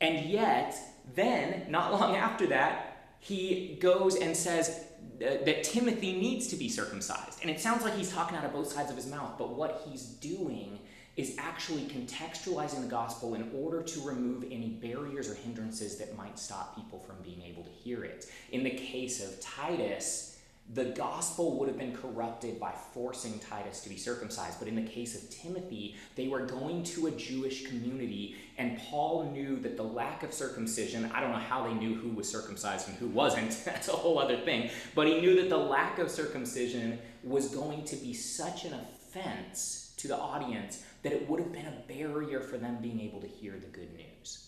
And 0.00 0.26
yet, 0.26 0.76
then, 1.14 1.66
not 1.68 1.92
long 2.00 2.16
after 2.16 2.46
that, 2.48 2.86
he 3.18 3.78
goes 3.80 4.16
and 4.16 4.36
says 4.36 4.84
uh, 5.20 5.44
that 5.44 5.62
Timothy 5.62 6.18
needs 6.18 6.46
to 6.48 6.56
be 6.56 6.68
circumcised. 6.68 7.40
And 7.42 7.50
it 7.50 7.60
sounds 7.60 7.84
like 7.84 7.94
he's 7.94 8.12
talking 8.12 8.36
out 8.36 8.44
of 8.44 8.52
both 8.52 8.72
sides 8.72 8.90
of 8.90 8.96
his 8.96 9.06
mouth, 9.06 9.34
but 9.38 9.50
what 9.50 9.82
he's 9.86 10.04
doing 10.04 10.78
is 11.16 11.36
actually 11.38 11.82
contextualizing 11.82 12.80
the 12.80 12.88
gospel 12.88 13.34
in 13.34 13.50
order 13.54 13.82
to 13.82 14.00
remove 14.00 14.44
any 14.44 14.68
barriers 14.68 15.28
or 15.28 15.34
hindrances 15.34 15.98
that 15.98 16.16
might 16.16 16.38
stop 16.38 16.74
people 16.76 16.98
from 17.00 17.16
being 17.22 17.42
able 17.42 17.62
to 17.62 17.70
hear 17.70 18.04
it. 18.04 18.26
In 18.52 18.62
the 18.62 18.70
case 18.70 19.22
of 19.22 19.38
Titus, 19.40 20.29
the 20.72 20.84
gospel 20.84 21.58
would 21.58 21.68
have 21.68 21.78
been 21.78 21.96
corrupted 21.96 22.60
by 22.60 22.72
forcing 22.94 23.40
Titus 23.40 23.80
to 23.80 23.88
be 23.88 23.96
circumcised. 23.96 24.60
But 24.60 24.68
in 24.68 24.76
the 24.76 24.88
case 24.88 25.20
of 25.20 25.28
Timothy, 25.28 25.96
they 26.14 26.28
were 26.28 26.46
going 26.46 26.84
to 26.84 27.08
a 27.08 27.10
Jewish 27.10 27.66
community, 27.66 28.36
and 28.56 28.78
Paul 28.78 29.30
knew 29.32 29.58
that 29.60 29.76
the 29.76 29.82
lack 29.82 30.22
of 30.22 30.32
circumcision 30.32 31.10
I 31.12 31.20
don't 31.20 31.32
know 31.32 31.38
how 31.38 31.66
they 31.66 31.74
knew 31.74 31.94
who 31.94 32.10
was 32.10 32.28
circumcised 32.28 32.88
and 32.88 32.96
who 32.98 33.08
wasn't, 33.08 33.60
that's 33.64 33.88
a 33.88 33.92
whole 33.92 34.18
other 34.18 34.36
thing. 34.36 34.70
But 34.94 35.08
he 35.08 35.20
knew 35.20 35.34
that 35.40 35.48
the 35.48 35.58
lack 35.58 35.98
of 35.98 36.10
circumcision 36.10 36.98
was 37.24 37.48
going 37.48 37.84
to 37.86 37.96
be 37.96 38.12
such 38.12 38.64
an 38.64 38.74
offense 38.74 39.92
to 39.96 40.08
the 40.08 40.16
audience 40.16 40.84
that 41.02 41.12
it 41.12 41.28
would 41.28 41.40
have 41.40 41.52
been 41.52 41.66
a 41.66 41.82
barrier 41.88 42.40
for 42.40 42.58
them 42.58 42.78
being 42.80 43.00
able 43.00 43.20
to 43.20 43.26
hear 43.26 43.52
the 43.52 43.66
good 43.66 43.92
news. 43.94 44.46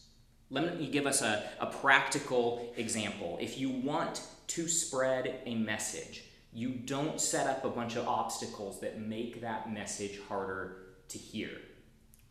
Let 0.51 0.79
me 0.79 0.87
give 0.87 1.07
us 1.07 1.23
a, 1.23 1.49
a 1.61 1.67
practical 1.67 2.73
example. 2.77 3.39
If 3.41 3.59
you 3.59 3.71
want 3.71 4.21
to 4.49 4.69
spread 4.69 5.41
a 5.47 5.55
message, 5.55 6.25
you 6.53 6.71
don't 6.71 7.21
set 7.21 7.47
up 7.47 7.65
a 7.65 7.71
bunch 7.71 7.97
of 7.97 8.07
obstacles 8.07 8.81
that 8.81 9.01
make 9.01 9.41
that 9.41 9.73
message 9.73 10.21
harder 10.29 10.77
to 11.09 11.19
hear. 11.19 11.51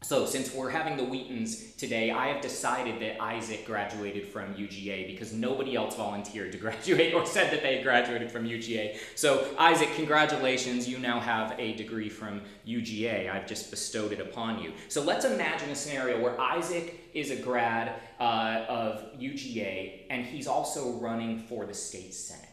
So, 0.04 0.26
since 0.26 0.52
we're 0.52 0.72
having 0.72 0.98
the 0.98 1.04
Wheatons 1.04 1.76
today, 1.78 2.10
I 2.10 2.30
have 2.30 2.42
decided 2.42 3.00
that 3.02 3.22
Isaac 3.22 3.68
graduated 3.68 4.26
from 4.26 4.56
UGA 4.56 5.06
because 5.06 5.32
nobody 5.32 5.76
else 5.76 5.96
volunteered 5.96 6.52
to 6.54 6.58
graduate 6.66 7.14
or 7.14 7.24
said 7.24 7.54
that 7.54 7.62
they 7.62 7.84
graduated 7.84 8.32
from 8.32 8.46
UGA. 8.46 8.98
So, 9.14 9.48
Isaac, 9.60 9.90
congratulations, 9.96 10.90
you 10.90 10.98
now 10.98 11.20
have 11.20 11.54
a 11.60 11.76
degree 11.76 12.10
from 12.10 12.42
UGA. 12.68 13.32
I've 13.32 13.46
just 13.46 13.70
bestowed 13.70 14.12
it 14.12 14.20
upon 14.20 14.64
you. 14.64 14.74
So, 14.88 15.04
let's 15.04 15.24
imagine 15.24 15.70
a 15.70 15.76
scenario 15.76 16.20
where 16.20 16.40
Isaac 16.42 17.00
is 17.14 17.30
a 17.30 17.36
grad 17.36 18.02
uh, 18.20 18.66
of 18.68 19.20
UGA 19.20 20.08
and 20.10 20.26
he's 20.26 20.48
also 20.48 20.94
running 20.94 21.38
for 21.38 21.68
the 21.68 21.76
state 21.76 22.16
senate. 22.16 22.51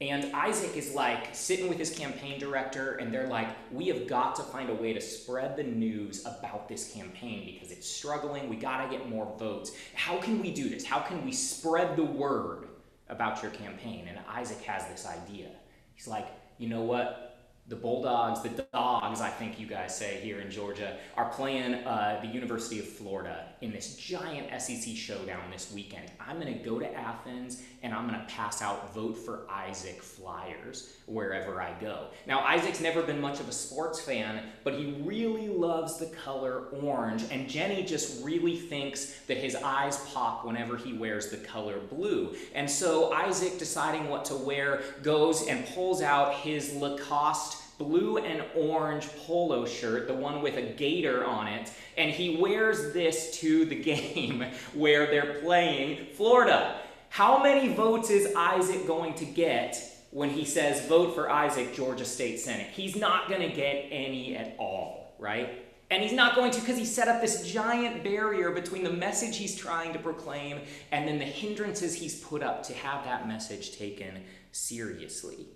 And 0.00 0.32
Isaac 0.32 0.76
is 0.76 0.94
like 0.94 1.34
sitting 1.34 1.68
with 1.68 1.76
his 1.76 1.90
campaign 1.90 2.38
director, 2.38 2.94
and 2.96 3.12
they're 3.12 3.26
like, 3.26 3.48
We 3.72 3.88
have 3.88 4.06
got 4.06 4.36
to 4.36 4.42
find 4.42 4.70
a 4.70 4.74
way 4.74 4.92
to 4.92 5.00
spread 5.00 5.56
the 5.56 5.64
news 5.64 6.24
about 6.24 6.68
this 6.68 6.92
campaign 6.92 7.44
because 7.44 7.72
it's 7.72 7.88
struggling. 7.88 8.48
We 8.48 8.56
got 8.56 8.84
to 8.84 8.96
get 8.96 9.08
more 9.08 9.34
votes. 9.38 9.72
How 9.94 10.18
can 10.18 10.40
we 10.40 10.52
do 10.52 10.68
this? 10.68 10.84
How 10.84 11.00
can 11.00 11.24
we 11.24 11.32
spread 11.32 11.96
the 11.96 12.04
word 12.04 12.68
about 13.08 13.42
your 13.42 13.50
campaign? 13.50 14.06
And 14.08 14.20
Isaac 14.28 14.60
has 14.62 14.86
this 14.86 15.04
idea. 15.04 15.48
He's 15.94 16.06
like, 16.06 16.28
You 16.58 16.68
know 16.68 16.82
what? 16.82 17.27
The 17.68 17.76
Bulldogs, 17.76 18.40
the 18.40 18.48
Dogs, 18.72 19.20
I 19.20 19.28
think 19.28 19.60
you 19.60 19.66
guys 19.66 19.94
say 19.96 20.20
here 20.22 20.40
in 20.40 20.50
Georgia, 20.50 20.96
are 21.18 21.28
playing 21.28 21.74
uh, 21.74 22.18
the 22.22 22.28
University 22.28 22.78
of 22.78 22.88
Florida 22.88 23.44
in 23.60 23.72
this 23.72 23.94
giant 23.96 24.48
SEC 24.62 24.96
showdown 24.96 25.50
this 25.52 25.70
weekend. 25.74 26.10
I'm 26.18 26.40
going 26.40 26.52
to 26.56 26.64
go 26.64 26.78
to 26.78 26.90
Athens 26.94 27.62
and 27.82 27.92
I'm 27.92 28.08
going 28.08 28.18
to 28.18 28.26
pass 28.26 28.62
out 28.62 28.94
vote 28.94 29.18
for 29.18 29.46
Isaac 29.50 30.02
flyers 30.02 30.94
wherever 31.06 31.60
I 31.60 31.74
go. 31.80 32.06
Now, 32.26 32.40
Isaac's 32.40 32.80
never 32.80 33.02
been 33.02 33.20
much 33.20 33.38
of 33.38 33.48
a 33.48 33.52
sports 33.52 34.00
fan, 34.00 34.44
but 34.64 34.74
he 34.74 35.02
really 35.04 35.48
loves 35.48 35.98
the 35.98 36.06
color 36.06 36.64
orange, 36.82 37.24
and 37.30 37.48
Jenny 37.48 37.84
just 37.84 38.24
really 38.24 38.56
thinks 38.56 39.20
that 39.26 39.36
his 39.36 39.54
eyes 39.54 39.98
pop 40.12 40.44
whenever 40.44 40.76
he 40.76 40.92
wears 40.92 41.28
the 41.28 41.36
color 41.36 41.78
blue. 41.78 42.34
And 42.54 42.68
so 42.68 43.12
Isaac, 43.12 43.58
deciding 43.58 44.08
what 44.08 44.24
to 44.26 44.34
wear, 44.34 44.82
goes 45.02 45.46
and 45.46 45.66
pulls 45.66 46.02
out 46.02 46.34
his 46.34 46.74
Lacoste 46.74 47.57
blue 47.78 48.18
and 48.18 48.44
orange 48.56 49.08
polo 49.24 49.64
shirt, 49.64 50.08
the 50.08 50.14
one 50.14 50.42
with 50.42 50.56
a 50.56 50.74
gator 50.74 51.24
on 51.24 51.46
it, 51.46 51.72
and 51.96 52.10
he 52.10 52.36
wears 52.36 52.92
this 52.92 53.38
to 53.38 53.64
the 53.64 53.76
game 53.82 54.44
where 54.74 55.06
they're 55.06 55.40
playing 55.40 56.06
Florida. 56.14 56.80
How 57.08 57.42
many 57.42 57.72
votes 57.72 58.10
is 58.10 58.34
Isaac 58.34 58.86
going 58.86 59.14
to 59.14 59.24
get 59.24 59.80
when 60.10 60.30
he 60.30 60.44
says 60.44 60.86
vote 60.86 61.14
for 61.14 61.30
Isaac, 61.30 61.74
Georgia 61.74 62.04
State 62.04 62.40
Senate? 62.40 62.68
He's 62.72 62.96
not 62.96 63.28
going 63.28 63.40
to 63.40 63.54
get 63.54 63.86
any 63.90 64.36
at 64.36 64.56
all, 64.58 65.14
right? 65.18 65.64
And 65.90 66.02
he's 66.02 66.12
not 66.12 66.34
going 66.34 66.50
to 66.50 66.60
because 66.60 66.76
he 66.76 66.84
set 66.84 67.08
up 67.08 67.22
this 67.22 67.50
giant 67.50 68.04
barrier 68.04 68.50
between 68.50 68.84
the 68.84 68.92
message 68.92 69.38
he's 69.38 69.56
trying 69.56 69.94
to 69.94 69.98
proclaim 69.98 70.60
and 70.92 71.08
then 71.08 71.18
the 71.18 71.24
hindrances 71.24 71.94
he's 71.94 72.20
put 72.20 72.42
up 72.42 72.62
to 72.64 72.74
have 72.74 73.04
that 73.04 73.26
message 73.26 73.78
taken 73.78 74.22
seriously, 74.52 75.46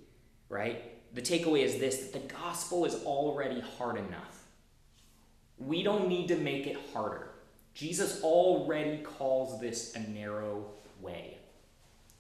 right? 0.49 0.92
The 1.14 1.23
takeaway 1.23 1.62
is 1.62 1.78
this 1.78 1.99
that 1.99 2.12
the 2.12 2.35
gospel 2.35 2.85
is 2.85 2.95
already 3.04 3.61
hard 3.61 3.97
enough. 3.97 4.45
We 5.59 5.83
don't 5.83 6.09
need 6.09 6.28
to 6.28 6.37
make 6.37 6.66
it 6.66 6.76
harder. 6.92 7.28
Jesus 7.75 8.23
already 8.23 8.99
calls 8.99 9.61
this 9.61 9.95
a 9.95 10.00
narrow 10.00 10.64
way. 11.00 11.38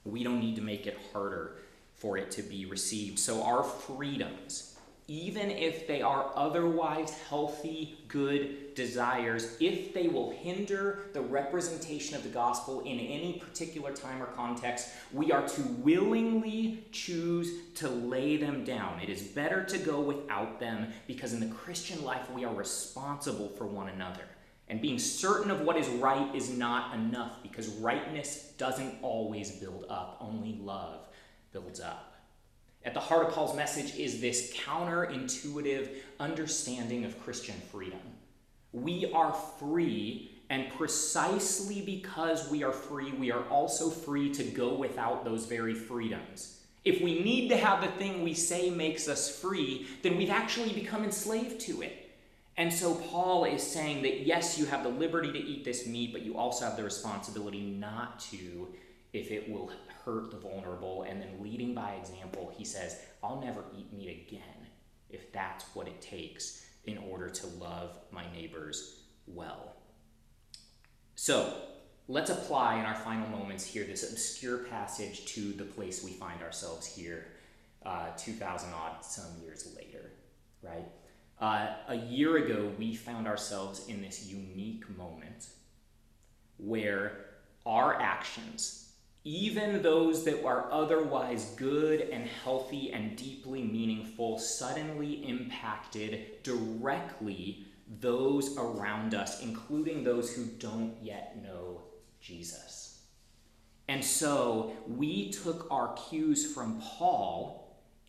We 0.04 0.22
don't 0.22 0.40
need 0.40 0.56
to 0.56 0.62
make 0.62 0.86
it 0.86 0.98
harder 1.12 1.56
for 1.94 2.16
it 2.16 2.30
to 2.32 2.42
be 2.42 2.66
received. 2.66 3.18
So, 3.18 3.42
our 3.42 3.62
freedoms, 3.62 4.71
even 5.12 5.50
if 5.50 5.86
they 5.86 6.00
are 6.00 6.30
otherwise 6.34 7.14
healthy, 7.28 7.98
good 8.08 8.74
desires, 8.74 9.58
if 9.60 9.92
they 9.92 10.08
will 10.08 10.30
hinder 10.30 11.00
the 11.12 11.20
representation 11.20 12.16
of 12.16 12.22
the 12.22 12.30
gospel 12.30 12.80
in 12.80 12.98
any 12.98 13.34
particular 13.38 13.92
time 13.92 14.22
or 14.22 14.26
context, 14.26 14.88
we 15.12 15.30
are 15.30 15.46
to 15.46 15.60
willingly 15.80 16.82
choose 16.92 17.74
to 17.74 17.90
lay 17.90 18.38
them 18.38 18.64
down. 18.64 19.00
It 19.00 19.10
is 19.10 19.20
better 19.20 19.62
to 19.64 19.76
go 19.76 20.00
without 20.00 20.58
them 20.58 20.90
because 21.06 21.34
in 21.34 21.40
the 21.40 21.54
Christian 21.54 22.02
life 22.02 22.30
we 22.30 22.46
are 22.46 22.54
responsible 22.54 23.50
for 23.50 23.66
one 23.66 23.90
another. 23.90 24.24
And 24.68 24.80
being 24.80 24.98
certain 24.98 25.50
of 25.50 25.60
what 25.60 25.76
is 25.76 25.88
right 25.88 26.34
is 26.34 26.48
not 26.48 26.94
enough 26.94 27.42
because 27.42 27.68
rightness 27.68 28.54
doesn't 28.56 28.94
always 29.02 29.50
build 29.50 29.84
up, 29.90 30.16
only 30.22 30.54
love 30.54 31.06
builds 31.52 31.80
up. 31.80 32.11
At 32.84 32.94
the 32.94 33.00
heart 33.00 33.26
of 33.26 33.32
Paul's 33.32 33.56
message 33.56 33.94
is 33.96 34.20
this 34.20 34.52
counterintuitive 34.54 35.88
understanding 36.18 37.04
of 37.04 37.22
Christian 37.22 37.54
freedom. 37.70 38.00
We 38.72 39.12
are 39.12 39.32
free, 39.60 40.42
and 40.50 40.68
precisely 40.72 41.82
because 41.82 42.50
we 42.50 42.64
are 42.64 42.72
free, 42.72 43.12
we 43.12 43.30
are 43.30 43.44
also 43.44 43.88
free 43.88 44.32
to 44.34 44.42
go 44.42 44.74
without 44.74 45.24
those 45.24 45.46
very 45.46 45.74
freedoms. 45.74 46.58
If 46.84 47.00
we 47.00 47.22
need 47.22 47.48
to 47.50 47.56
have 47.56 47.80
the 47.80 47.88
thing 47.88 48.24
we 48.24 48.34
say 48.34 48.68
makes 48.68 49.08
us 49.08 49.40
free, 49.40 49.86
then 50.02 50.16
we've 50.16 50.30
actually 50.30 50.72
become 50.72 51.04
enslaved 51.04 51.60
to 51.62 51.82
it. 51.82 52.10
And 52.56 52.72
so 52.72 52.96
Paul 52.96 53.44
is 53.44 53.62
saying 53.62 54.02
that 54.02 54.26
yes, 54.26 54.58
you 54.58 54.66
have 54.66 54.82
the 54.82 54.88
liberty 54.88 55.32
to 55.32 55.38
eat 55.38 55.64
this 55.64 55.86
meat, 55.86 56.12
but 56.12 56.22
you 56.22 56.36
also 56.36 56.64
have 56.64 56.76
the 56.76 56.82
responsibility 56.82 57.60
not 57.60 58.18
to 58.30 58.68
if 59.12 59.30
it 59.30 59.50
will 59.50 59.70
hurt 60.04 60.30
the 60.30 60.36
vulnerable. 60.36 61.04
And 61.08 61.20
then, 61.20 61.40
leading 61.40 61.74
by 61.74 61.92
example, 61.92 62.52
he 62.56 62.64
says, 62.64 62.98
I'll 63.22 63.40
never 63.40 63.64
eat 63.76 63.92
meat 63.92 64.26
again 64.28 64.66
if 65.10 65.32
that's 65.32 65.64
what 65.74 65.86
it 65.86 66.00
takes 66.00 66.66
in 66.84 66.98
order 66.98 67.28
to 67.28 67.46
love 67.46 67.98
my 68.10 68.24
neighbors 68.32 69.02
well. 69.26 69.76
So, 71.14 71.54
let's 72.08 72.30
apply 72.30 72.78
in 72.80 72.84
our 72.84 72.94
final 72.94 73.28
moments 73.28 73.64
here 73.64 73.84
this 73.84 74.10
obscure 74.10 74.58
passage 74.58 75.26
to 75.26 75.52
the 75.52 75.64
place 75.64 76.02
we 76.02 76.12
find 76.12 76.42
ourselves 76.42 76.86
here, 76.86 77.26
uh, 77.84 78.08
2,000 78.16 78.70
odd 78.72 79.04
some 79.04 79.40
years 79.42 79.72
later, 79.76 80.10
right? 80.62 80.88
Uh, 81.40 81.74
a 81.88 81.96
year 81.96 82.36
ago, 82.36 82.70
we 82.78 82.94
found 82.94 83.26
ourselves 83.26 83.86
in 83.88 84.00
this 84.00 84.26
unique 84.26 84.88
moment 84.96 85.48
where 86.56 87.26
our 87.66 88.00
actions, 88.00 88.91
even 89.24 89.82
those 89.82 90.24
that 90.24 90.44
are 90.44 90.66
otherwise 90.72 91.54
good 91.56 92.00
and 92.00 92.26
healthy 92.26 92.92
and 92.92 93.16
deeply 93.16 93.62
meaningful 93.62 94.38
suddenly 94.38 95.26
impacted 95.28 96.42
directly 96.42 97.66
those 98.00 98.56
around 98.56 99.14
us, 99.14 99.42
including 99.42 100.02
those 100.02 100.34
who 100.34 100.46
don't 100.58 100.94
yet 101.00 101.40
know 101.42 101.82
Jesus. 102.20 103.02
And 103.88 104.04
so 104.04 104.72
we 104.88 105.30
took 105.30 105.70
our 105.70 105.94
cues 105.94 106.52
from 106.52 106.80
Paul, 106.80 107.61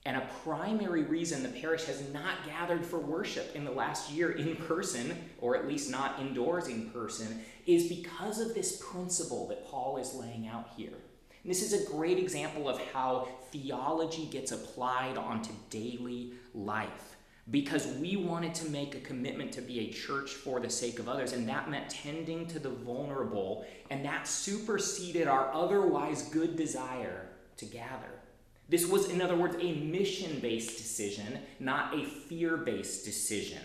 and 0.05 0.17
a 0.17 0.29
primary 0.43 1.03
reason 1.03 1.43
the 1.43 1.61
parish 1.61 1.85
has 1.85 2.09
not 2.11 2.45
gathered 2.45 2.85
for 2.85 2.99
worship 2.99 3.55
in 3.55 3.63
the 3.63 3.71
last 3.71 4.11
year 4.11 4.31
in 4.31 4.55
person, 4.57 5.17
or 5.39 5.55
at 5.55 5.67
least 5.67 5.89
not 5.89 6.19
indoors 6.19 6.67
in 6.67 6.89
person, 6.89 7.41
is 7.65 7.87
because 7.87 8.39
of 8.39 8.53
this 8.53 8.81
principle 8.91 9.47
that 9.47 9.65
Paul 9.69 9.97
is 9.97 10.13
laying 10.13 10.47
out 10.47 10.69
here 10.75 10.89
And 11.43 11.49
this 11.49 11.61
is 11.61 11.73
a 11.73 11.89
great 11.89 12.17
example 12.17 12.67
of 12.67 12.81
how 12.91 13.29
theology 13.51 14.25
gets 14.25 14.51
applied 14.51 15.17
onto 15.17 15.51
daily 15.69 16.33
life 16.53 17.15
because 17.51 17.87
we 17.99 18.15
wanted 18.15 18.55
to 18.55 18.69
make 18.69 18.95
a 18.95 18.99
commitment 18.99 19.51
to 19.53 19.61
be 19.61 19.81
a 19.81 19.91
church 19.91 20.31
for 20.31 20.59
the 20.61 20.69
sake 20.69 20.99
of 20.99 21.09
others, 21.09 21.33
and 21.33 21.47
that 21.49 21.69
meant 21.69 21.89
tending 21.89 22.47
to 22.47 22.57
the 22.57 22.69
vulnerable, 22.69 23.65
and 23.89 24.05
that 24.05 24.27
superseded 24.27 25.27
our 25.27 25.53
otherwise 25.53 26.29
good 26.29 26.55
desire 26.55 27.27
to 27.57 27.65
gather. 27.65 28.22
This 28.69 28.87
was, 28.87 29.09
in 29.09 29.21
other 29.21 29.35
words, 29.35 29.55
a 29.59 29.73
mission 29.73 30.39
based 30.39 30.77
decision, 30.77 31.39
not 31.59 31.93
a 31.93 32.05
fear 32.05 32.57
based 32.57 33.05
decision, 33.05 33.61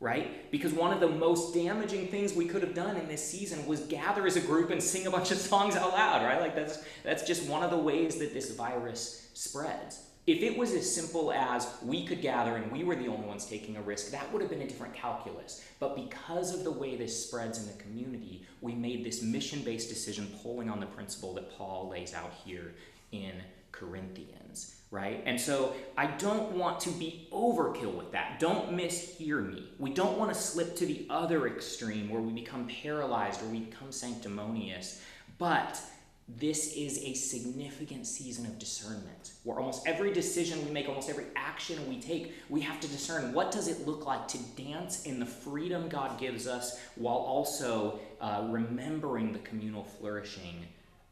right? 0.00 0.50
Because 0.50 0.72
one 0.72 0.92
of 0.92 1.00
the 1.00 1.08
most 1.08 1.54
damaging 1.54 2.08
things 2.08 2.34
we 2.34 2.46
could 2.46 2.62
have 2.62 2.74
done 2.74 2.96
in 2.96 3.08
this 3.08 3.26
season 3.26 3.66
was 3.66 3.80
gather 3.80 4.26
as 4.26 4.36
a 4.36 4.40
group 4.40 4.70
and 4.70 4.82
sing 4.82 5.06
a 5.06 5.10
bunch 5.10 5.30
of 5.30 5.38
songs 5.38 5.76
out 5.76 5.92
loud, 5.92 6.22
right? 6.22 6.40
Like 6.40 6.54
that's, 6.54 6.84
that's 7.02 7.22
just 7.26 7.48
one 7.48 7.62
of 7.62 7.70
the 7.70 7.78
ways 7.78 8.16
that 8.16 8.34
this 8.34 8.54
virus 8.54 9.30
spreads. 9.34 10.02
If 10.26 10.42
it 10.42 10.56
was 10.56 10.72
as 10.72 10.92
simple 10.92 11.32
as 11.32 11.68
we 11.82 12.06
could 12.06 12.22
gather 12.22 12.56
and 12.56 12.72
we 12.72 12.82
were 12.82 12.96
the 12.96 13.08
only 13.08 13.26
ones 13.26 13.44
taking 13.44 13.76
a 13.76 13.82
risk, 13.82 14.10
that 14.12 14.32
would 14.32 14.40
have 14.40 14.50
been 14.50 14.62
a 14.62 14.66
different 14.66 14.94
calculus. 14.94 15.62
But 15.78 15.96
because 15.96 16.54
of 16.54 16.64
the 16.64 16.70
way 16.70 16.96
this 16.96 17.26
spreads 17.26 17.58
in 17.58 17.66
the 17.66 17.82
community, 17.82 18.46
we 18.62 18.74
made 18.74 19.04
this 19.04 19.22
mission 19.22 19.62
based 19.62 19.90
decision 19.90 20.32
pulling 20.42 20.70
on 20.70 20.80
the 20.80 20.86
principle 20.86 21.34
that 21.34 21.54
Paul 21.58 21.90
lays 21.90 22.14
out 22.14 22.32
here 22.42 22.74
in 23.12 23.32
Corinthians, 23.74 24.76
right? 24.90 25.22
And 25.26 25.40
so 25.40 25.74
I 25.96 26.06
don't 26.06 26.52
want 26.52 26.80
to 26.80 26.90
be 26.90 27.28
overkill 27.32 27.94
with 27.94 28.12
that. 28.12 28.38
Don't 28.38 28.76
mishear 28.76 29.46
me. 29.52 29.68
We 29.78 29.92
don't 29.92 30.16
want 30.16 30.32
to 30.32 30.38
slip 30.38 30.76
to 30.76 30.86
the 30.86 31.06
other 31.10 31.46
extreme 31.46 32.08
where 32.08 32.20
we 32.20 32.32
become 32.32 32.68
paralyzed 32.68 33.42
or 33.42 33.46
we 33.46 33.60
become 33.60 33.90
sanctimonious. 33.90 35.02
But 35.38 35.80
this 36.26 36.74
is 36.74 36.98
a 37.02 37.12
significant 37.12 38.06
season 38.06 38.46
of 38.46 38.58
discernment 38.58 39.32
where 39.42 39.58
almost 39.58 39.86
every 39.86 40.10
decision 40.10 40.64
we 40.64 40.72
make 40.72 40.88
almost 40.88 41.10
every 41.10 41.26
action 41.36 41.86
we 41.86 42.00
take 42.00 42.32
we 42.48 42.62
have 42.62 42.80
to 42.80 42.88
discern 42.88 43.34
what 43.34 43.52
does 43.52 43.68
it 43.68 43.86
look 43.86 44.06
like 44.06 44.26
to 44.26 44.38
dance 44.56 45.02
in 45.02 45.20
the 45.20 45.26
freedom 45.26 45.86
god 45.86 46.18
gives 46.18 46.46
us 46.46 46.80
while 46.94 47.16
also 47.16 48.00
uh, 48.22 48.46
remembering 48.48 49.34
the 49.34 49.38
communal 49.40 49.84
flourishing 49.84 50.64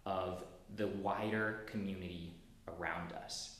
of 0.06 0.42
the 0.76 0.86
wider 0.86 1.64
community 1.66 2.32
around 2.68 3.12
us 3.12 3.58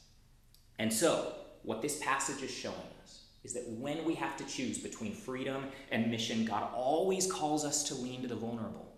and 0.79 0.93
so 0.93 1.35
what 1.63 1.83
this 1.83 1.99
passage 2.01 2.43
is 2.43 2.51
showing 2.51 2.77
us 3.03 3.21
is 3.45 3.53
that 3.55 3.69
when 3.69 4.05
we 4.05 4.15
have 4.15 4.37
to 4.37 4.45
choose 4.45 4.79
between 4.79 5.15
freedom 5.15 5.65
and 5.91 6.11
mission 6.11 6.45
god 6.45 6.69
always 6.75 7.31
calls 7.31 7.65
us 7.65 7.85
to 7.85 7.95
lean 7.95 8.23
to 8.23 8.29
the 8.29 8.37
vulnerable 8.37 8.93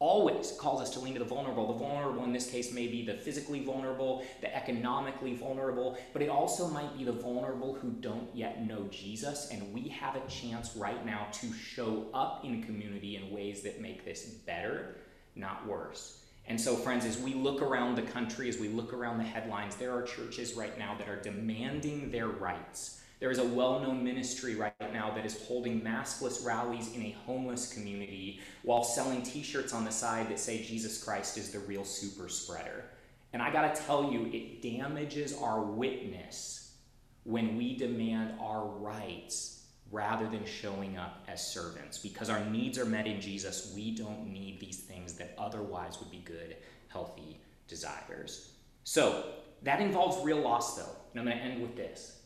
always 0.00 0.52
calls 0.52 0.80
us 0.80 0.90
to 0.90 1.00
lean 1.00 1.14
to 1.14 1.18
the 1.18 1.24
vulnerable. 1.24 1.72
The 1.72 1.84
vulnerable 1.84 2.24
in 2.24 2.32
this 2.32 2.50
case 2.50 2.72
may 2.72 2.86
be 2.86 3.04
the 3.04 3.14
physically 3.14 3.64
vulnerable, 3.64 4.24
the 4.40 4.54
economically 4.54 5.34
vulnerable, 5.34 5.98
but 6.12 6.22
it 6.22 6.28
also 6.28 6.68
might 6.68 6.96
be 6.96 7.04
the 7.04 7.12
vulnerable 7.12 7.74
who 7.74 7.90
don't 7.90 8.28
yet 8.34 8.64
know 8.66 8.86
Jesus. 8.90 9.48
And 9.50 9.72
we 9.74 9.88
have 9.88 10.14
a 10.14 10.26
chance 10.28 10.76
right 10.76 11.04
now 11.04 11.26
to 11.32 11.52
show 11.52 12.06
up 12.14 12.44
in 12.44 12.62
community 12.62 13.16
in 13.16 13.30
ways 13.30 13.62
that 13.62 13.80
make 13.80 14.04
this 14.04 14.24
better, 14.24 14.98
not 15.34 15.66
worse. 15.66 16.17
And 16.48 16.60
so, 16.60 16.74
friends, 16.74 17.04
as 17.04 17.18
we 17.18 17.34
look 17.34 17.62
around 17.62 17.94
the 17.94 18.02
country, 18.02 18.48
as 18.48 18.58
we 18.58 18.68
look 18.68 18.92
around 18.92 19.18
the 19.18 19.24
headlines, 19.24 19.76
there 19.76 19.92
are 19.92 20.02
churches 20.02 20.54
right 20.54 20.76
now 20.78 20.96
that 20.98 21.08
are 21.08 21.20
demanding 21.20 22.10
their 22.10 22.28
rights 22.28 22.98
there 23.20 23.30
is 23.32 23.38
a 23.38 23.44
well 23.44 23.80
known 23.80 24.04
ministry 24.04 24.54
right 24.54 24.74
now 24.92 25.12
that 25.14 25.26
is 25.26 25.42
holding 25.46 25.80
maskless 25.80 26.44
rallies 26.44 26.94
in 26.94 27.02
a 27.02 27.16
homeless 27.26 27.72
community 27.72 28.40
while 28.62 28.84
selling 28.84 29.22
t 29.22 29.42
shirts 29.42 29.72
on 29.72 29.84
the 29.84 29.90
side 29.90 30.28
that 30.28 30.38
say 30.38 30.62
Jesus 30.62 31.02
Christ 31.02 31.36
is 31.36 31.50
the 31.50 31.58
real 31.60 31.84
super 31.84 32.28
spreader. 32.28 32.84
And 33.32 33.42
I 33.42 33.52
gotta 33.52 33.78
tell 33.80 34.12
you, 34.12 34.30
it 34.32 34.62
damages 34.62 35.36
our 35.36 35.60
witness 35.60 36.76
when 37.24 37.56
we 37.56 37.76
demand 37.76 38.34
our 38.40 38.64
rights 38.66 39.57
rather 39.90 40.28
than 40.28 40.44
showing 40.44 40.96
up 40.96 41.24
as 41.28 41.46
servants. 41.46 41.98
Because 41.98 42.28
our 42.28 42.44
needs 42.46 42.78
are 42.78 42.84
met 42.84 43.06
in 43.06 43.20
Jesus, 43.20 43.72
we 43.74 43.94
don't 43.94 44.32
need 44.32 44.60
these 44.60 44.78
things 44.78 45.14
that 45.14 45.34
otherwise 45.38 45.98
would 46.00 46.10
be 46.10 46.18
good, 46.18 46.56
healthy 46.88 47.40
desires. 47.66 48.52
So, 48.84 49.24
that 49.62 49.80
involves 49.80 50.24
real 50.24 50.40
loss, 50.40 50.76
though. 50.76 50.94
And 51.12 51.20
I'm 51.20 51.26
going 51.26 51.36
to 51.36 51.42
end 51.42 51.60
with 51.60 51.76
this. 51.76 52.18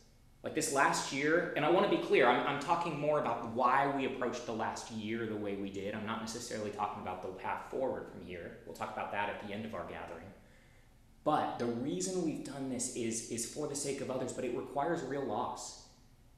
Like 0.43 0.55
this 0.55 0.73
last 0.73 1.13
year, 1.13 1.53
and 1.55 1.63
I 1.63 1.69
want 1.69 1.89
to 1.89 1.97
be 1.97 2.03
clear, 2.03 2.27
I'm, 2.27 2.45
I'm 2.45 2.59
talking 2.59 2.99
more 2.99 3.19
about 3.19 3.51
why 3.51 3.93
we 3.95 4.05
approached 4.05 4.45
the 4.45 4.51
last 4.51 4.91
year 4.91 5.25
the 5.25 5.35
way 5.35 5.55
we 5.55 5.69
did. 5.69 5.95
I'm 5.95 6.05
not 6.05 6.19
necessarily 6.19 6.69
talking 6.69 7.01
about 7.01 7.21
the 7.21 7.29
path 7.29 7.71
forward 7.71 8.07
from 8.11 8.25
here. 8.25 8.57
We'll 8.65 8.75
talk 8.75 8.91
about 8.91 9.13
that 9.13 9.29
at 9.29 9.47
the 9.47 9.53
end 9.53 9.63
of 9.63 9.73
our 9.73 9.85
gathering. 9.85 10.25
But 11.23 11.59
the 11.59 11.65
reason 11.65 12.25
we've 12.25 12.43
done 12.43 12.69
this 12.69 12.97
is, 12.97 13.31
is 13.31 13.45
for 13.45 13.67
the 13.67 13.75
sake 13.75 14.01
of 14.01 14.11
others, 14.11 14.33
but 14.33 14.43
it 14.43 14.55
requires 14.55 15.01
real 15.03 15.23
loss. 15.23 15.82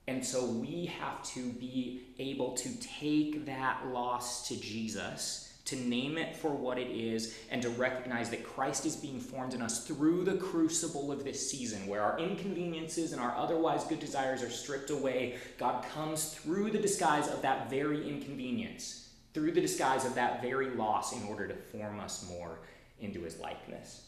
And 0.08 0.24
so 0.24 0.46
we 0.46 0.86
have 0.86 1.24
to 1.34 1.50
be 1.54 2.04
able 2.20 2.54
to 2.54 2.70
take 2.80 3.46
that 3.46 3.88
loss 3.88 4.48
to 4.50 4.60
Jesus 4.60 5.46
to 5.66 5.76
name 5.76 6.18
it 6.18 6.36
for 6.36 6.52
what 6.52 6.78
it 6.78 6.92
is, 6.92 7.36
and 7.50 7.60
to 7.60 7.70
recognize 7.70 8.30
that 8.30 8.44
Christ 8.44 8.86
is 8.86 8.96
being 8.96 9.20
formed 9.20 9.56
in 9.56 9.64
us 9.64 9.86
through 9.86 10.24
the 10.24 10.36
crucible 10.36 11.12
of 11.12 11.24
this 11.24 11.50
season, 11.50 11.88
where 11.88 12.04
our 12.04 12.20
inconveniences 12.20 13.12
and 13.12 13.22
our 13.22 13.36
otherwise 13.36 13.84
good 13.84 14.00
desires 14.00 14.44
are 14.44 14.50
stripped 14.52 14.92
away. 14.92 15.38
God 15.58 15.84
comes 15.90 16.36
through 16.36 16.70
the 16.70 16.78
disguise 16.78 17.28
of 17.28 17.42
that 17.42 17.70
very 17.70 18.08
inconvenience, 18.08 19.10
through 19.34 19.54
the 19.54 19.62
disguise 19.62 20.06
of 20.06 20.14
that 20.14 20.40
very 20.42 20.70
loss, 20.70 21.14
in 21.14 21.24
order 21.28 21.48
to 21.48 21.56
form 21.56 22.00
us 22.00 22.30
more 22.30 22.60
into 23.00 23.22
his 23.24 23.40
likeness. 23.40 24.06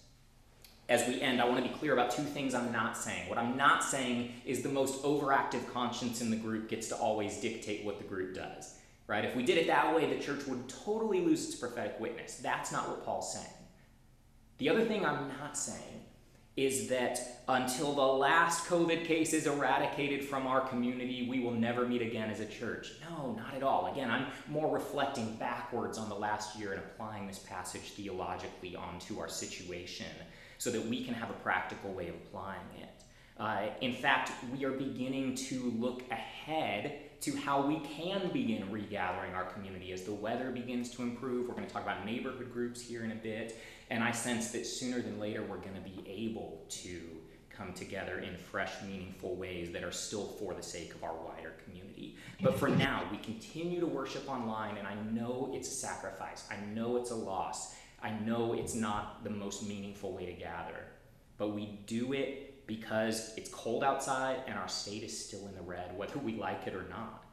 As 0.90 1.08
we 1.08 1.22
end, 1.22 1.42
I 1.42 1.46
want 1.46 1.64
to 1.64 1.70
be 1.70 1.76
clear 1.78 1.94
about 1.94 2.12
two 2.12 2.24
things 2.24 2.54
I'm 2.54 2.72
not 2.72 2.98
saying. 2.98 3.28
What 3.30 3.38
I'm 3.38 3.58
not 3.58 3.84
saying 3.84 4.32
is 4.46 4.64
the 4.64 4.70
most 4.70 5.04
overactive 5.04 5.72
conscience 5.74 6.22
in 6.22 6.30
the 6.30 6.38
group 6.38 6.70
gets 6.70 6.88
to 6.90 6.96
always 6.96 7.42
dictate 7.42 7.84
what 7.86 7.98
the 7.98 8.06
group 8.06 8.34
does 8.34 8.78
right? 9.08 9.24
If 9.24 9.36
we 9.36 9.44
did 9.44 9.58
it 9.58 9.68
that 9.68 9.96
way, 9.96 10.14
the 10.14 10.22
church 10.22 10.46
would 10.48 10.68
totally 10.68 11.22
lose 11.22 11.46
its 11.46 11.56
prophetic 11.56 12.00
witness. 12.00 12.38
That's 12.38 12.72
not 12.72 12.90
what 12.90 13.04
Paul's 13.04 13.34
saying. 13.34 13.48
The 14.58 14.70
other 14.70 14.84
thing 14.84 15.06
I'm 15.06 15.30
not 15.40 15.58
saying 15.58 15.82
is 16.58 16.88
that 16.90 17.44
until 17.48 17.94
the 17.94 18.02
last 18.02 18.68
COVID 18.68 19.06
case 19.06 19.32
is 19.32 19.46
eradicated 19.46 20.26
from 20.26 20.48
our 20.48 20.62
community, 20.62 21.28
we 21.30 21.40
will 21.40 21.54
never 21.54 21.88
meet 21.88 22.02
again 22.02 22.32
as 22.32 22.40
a 22.40 22.48
church. 22.48 22.94
No, 23.08 23.34
not 23.34 23.54
at 23.54 23.62
all. 23.62 23.92
Again, 23.92 24.10
I'm 24.10 24.26
more 24.48 24.74
reflecting 24.74 25.36
backwards 25.36 26.00
on 26.00 26.10
the 26.10 26.16
last 26.16 26.58
year 26.58 26.72
and 26.72 26.82
applying 26.82 27.28
this 27.28 27.38
passage 27.38 27.92
theologically 27.92 28.76
onto 28.76 29.20
our 29.20 29.30
situation 29.30 30.08
so 30.58 30.72
that 30.72 30.86
we 30.86 31.04
can 31.04 31.14
have 31.14 31.30
a 31.30 31.34
practical 31.34 31.92
way 31.94 32.10
of 32.10 32.16
applying 32.16 32.60
it. 32.80 32.90
Uh, 33.40 33.68
in 33.82 33.94
fact, 33.94 34.32
we 34.52 34.66
are 34.66 34.72
beginning 34.72 35.36
to 35.36 35.72
look 35.78 36.04
ahead 36.10 37.00
to 37.22 37.36
how 37.36 37.62
we 37.62 37.80
can 37.80 38.30
begin 38.32 38.70
regathering 38.72 39.34
our 39.36 39.46
community 39.46 39.92
as 39.92 40.04
the 40.04 40.14
weather 40.14 40.52
begins 40.52 40.90
to 40.92 41.04
improve. 41.04 41.48
We're 41.48 41.56
going 41.56 41.68
to 41.68 41.74
talk 41.74 41.84
about 41.84 42.06
neighborhood 42.06 42.52
groups 42.52 42.82
here 42.82 43.04
in 43.04 43.12
a 43.12 43.16
bit, 43.16 43.60
and 43.90 44.04
I 44.04 44.12
sense 44.12 44.52
that 44.52 44.66
sooner 44.66 45.02
than 45.02 45.20
later 45.20 45.42
we're 45.42 45.58
going 45.58 45.76
to 45.76 45.82
be 45.82 46.04
able 46.08 46.64
to 46.70 47.02
come 47.50 47.74
together 47.74 48.20
in 48.20 48.38
fresh, 48.38 48.72
meaningful 48.88 49.36
ways 49.36 49.72
that 49.72 49.84
are 49.84 49.92
still 49.92 50.26
for 50.26 50.54
the 50.54 50.62
sake 50.62 50.94
of 50.94 51.04
our 51.04 51.16
wider 51.16 51.54
community. 51.64 52.16
But 52.42 52.60
for 52.60 52.70
now, 52.70 53.04
we 53.12 53.18
continue 53.18 53.80
to 53.80 53.88
worship 53.88 54.30
online, 54.30 54.78
and 54.78 54.88
I 54.88 54.94
know 55.12 55.52
it's 55.56 55.68
a 55.68 55.72
sacrifice. 55.72 56.48
I 56.52 56.64
know 56.74 56.98
it's 56.98 57.10
a 57.10 57.16
loss. 57.16 57.76
I 58.02 58.12
know 58.12 58.54
it's 58.54 58.76
not 58.76 59.24
the 59.24 59.30
most 59.30 59.68
meaningful 59.68 60.14
way 60.14 60.26
to 60.26 60.34
gather, 60.34 60.86
but 61.38 61.50
we 61.50 61.80
do 61.88 62.14
it 62.14 62.68
because 62.68 63.34
it's 63.38 63.50
cold 63.50 63.84
outside 63.84 64.44
and 64.48 64.58
our 64.58 64.68
state 64.68 65.04
is 65.04 65.26
still 65.26 65.48
in 65.48 65.56
the 65.56 65.62
red, 65.62 65.98
whether 65.98 66.20
we 66.20 66.34
like 66.34 66.68
it 66.68 66.76
or 66.76 66.86
not. 66.90 67.24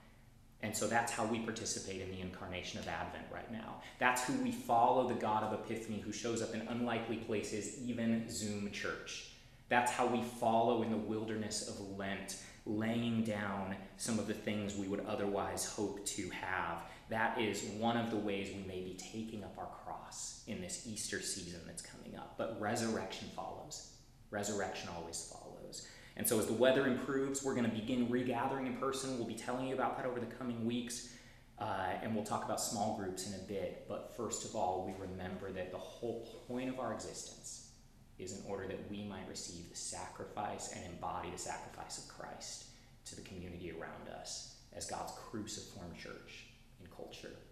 And 0.62 0.74
so 0.74 0.86
that's 0.86 1.12
how 1.12 1.26
we 1.26 1.40
participate 1.40 2.00
in 2.00 2.10
the 2.10 2.20
incarnation 2.20 2.80
of 2.80 2.88
Advent 2.88 3.26
right 3.30 3.52
now. 3.52 3.82
That's 3.98 4.24
who 4.24 4.32
we 4.42 4.50
follow 4.50 5.06
the 5.06 5.14
God 5.14 5.42
of 5.42 5.52
Epiphany 5.52 6.00
who 6.00 6.10
shows 6.10 6.40
up 6.40 6.54
in 6.54 6.62
unlikely 6.68 7.18
places, 7.18 7.78
even 7.86 8.30
Zoom 8.30 8.70
church. 8.70 9.34
That's 9.68 9.92
how 9.92 10.06
we 10.06 10.22
follow 10.22 10.82
in 10.82 10.90
the 10.90 10.96
wilderness 10.96 11.68
of 11.68 11.98
Lent, 11.98 12.38
laying 12.64 13.24
down 13.24 13.76
some 13.98 14.18
of 14.18 14.26
the 14.26 14.32
things 14.32 14.74
we 14.74 14.88
would 14.88 15.04
otherwise 15.04 15.66
hope 15.66 16.04
to 16.06 16.30
have. 16.30 16.82
That 17.10 17.40
is 17.40 17.62
one 17.78 17.96
of 17.96 18.10
the 18.10 18.16
ways 18.16 18.48
we 18.54 18.66
may 18.66 18.80
be 18.80 18.94
taking 18.94 19.44
up 19.44 19.54
our 19.58 19.68
cross 19.84 20.42
in 20.46 20.60
this 20.60 20.86
Easter 20.86 21.20
season 21.20 21.60
that's 21.66 21.82
coming 21.82 22.16
up. 22.16 22.34
But 22.38 22.60
resurrection 22.60 23.28
follows. 23.36 23.92
Resurrection 24.30 24.88
always 24.96 25.32
follows. 25.32 25.86
And 26.16 26.26
so, 26.26 26.38
as 26.38 26.46
the 26.46 26.52
weather 26.52 26.86
improves, 26.86 27.44
we're 27.44 27.54
going 27.54 27.68
to 27.68 27.76
begin 27.76 28.08
regathering 28.08 28.66
in 28.66 28.76
person. 28.76 29.18
We'll 29.18 29.26
be 29.26 29.34
telling 29.34 29.66
you 29.66 29.74
about 29.74 29.96
that 29.96 30.06
over 30.06 30.20
the 30.20 30.26
coming 30.26 30.64
weeks. 30.64 31.08
Uh, 31.58 31.92
and 32.02 32.14
we'll 32.14 32.24
talk 32.24 32.44
about 32.44 32.60
small 32.60 32.96
groups 32.96 33.28
in 33.28 33.34
a 33.34 33.42
bit. 33.44 33.86
But 33.88 34.14
first 34.16 34.44
of 34.44 34.56
all, 34.56 34.84
we 34.86 34.92
remember 35.00 35.52
that 35.52 35.70
the 35.70 35.78
whole 35.78 36.26
point 36.48 36.68
of 36.68 36.80
our 36.80 36.92
existence 36.92 37.70
is 38.18 38.38
in 38.38 38.44
order 38.48 38.66
that 38.66 38.90
we 38.90 39.04
might 39.04 39.28
receive 39.28 39.68
the 39.70 39.76
sacrifice 39.76 40.72
and 40.74 40.84
embody 40.84 41.30
the 41.30 41.38
sacrifice 41.38 41.98
of 41.98 42.08
Christ 42.08 42.64
to 43.06 43.16
the 43.16 43.22
community 43.22 43.72
around 43.72 44.08
us 44.20 44.56
as 44.72 44.86
God's 44.86 45.12
cruciform 45.30 45.92
church 46.00 46.43
culture. 46.96 47.43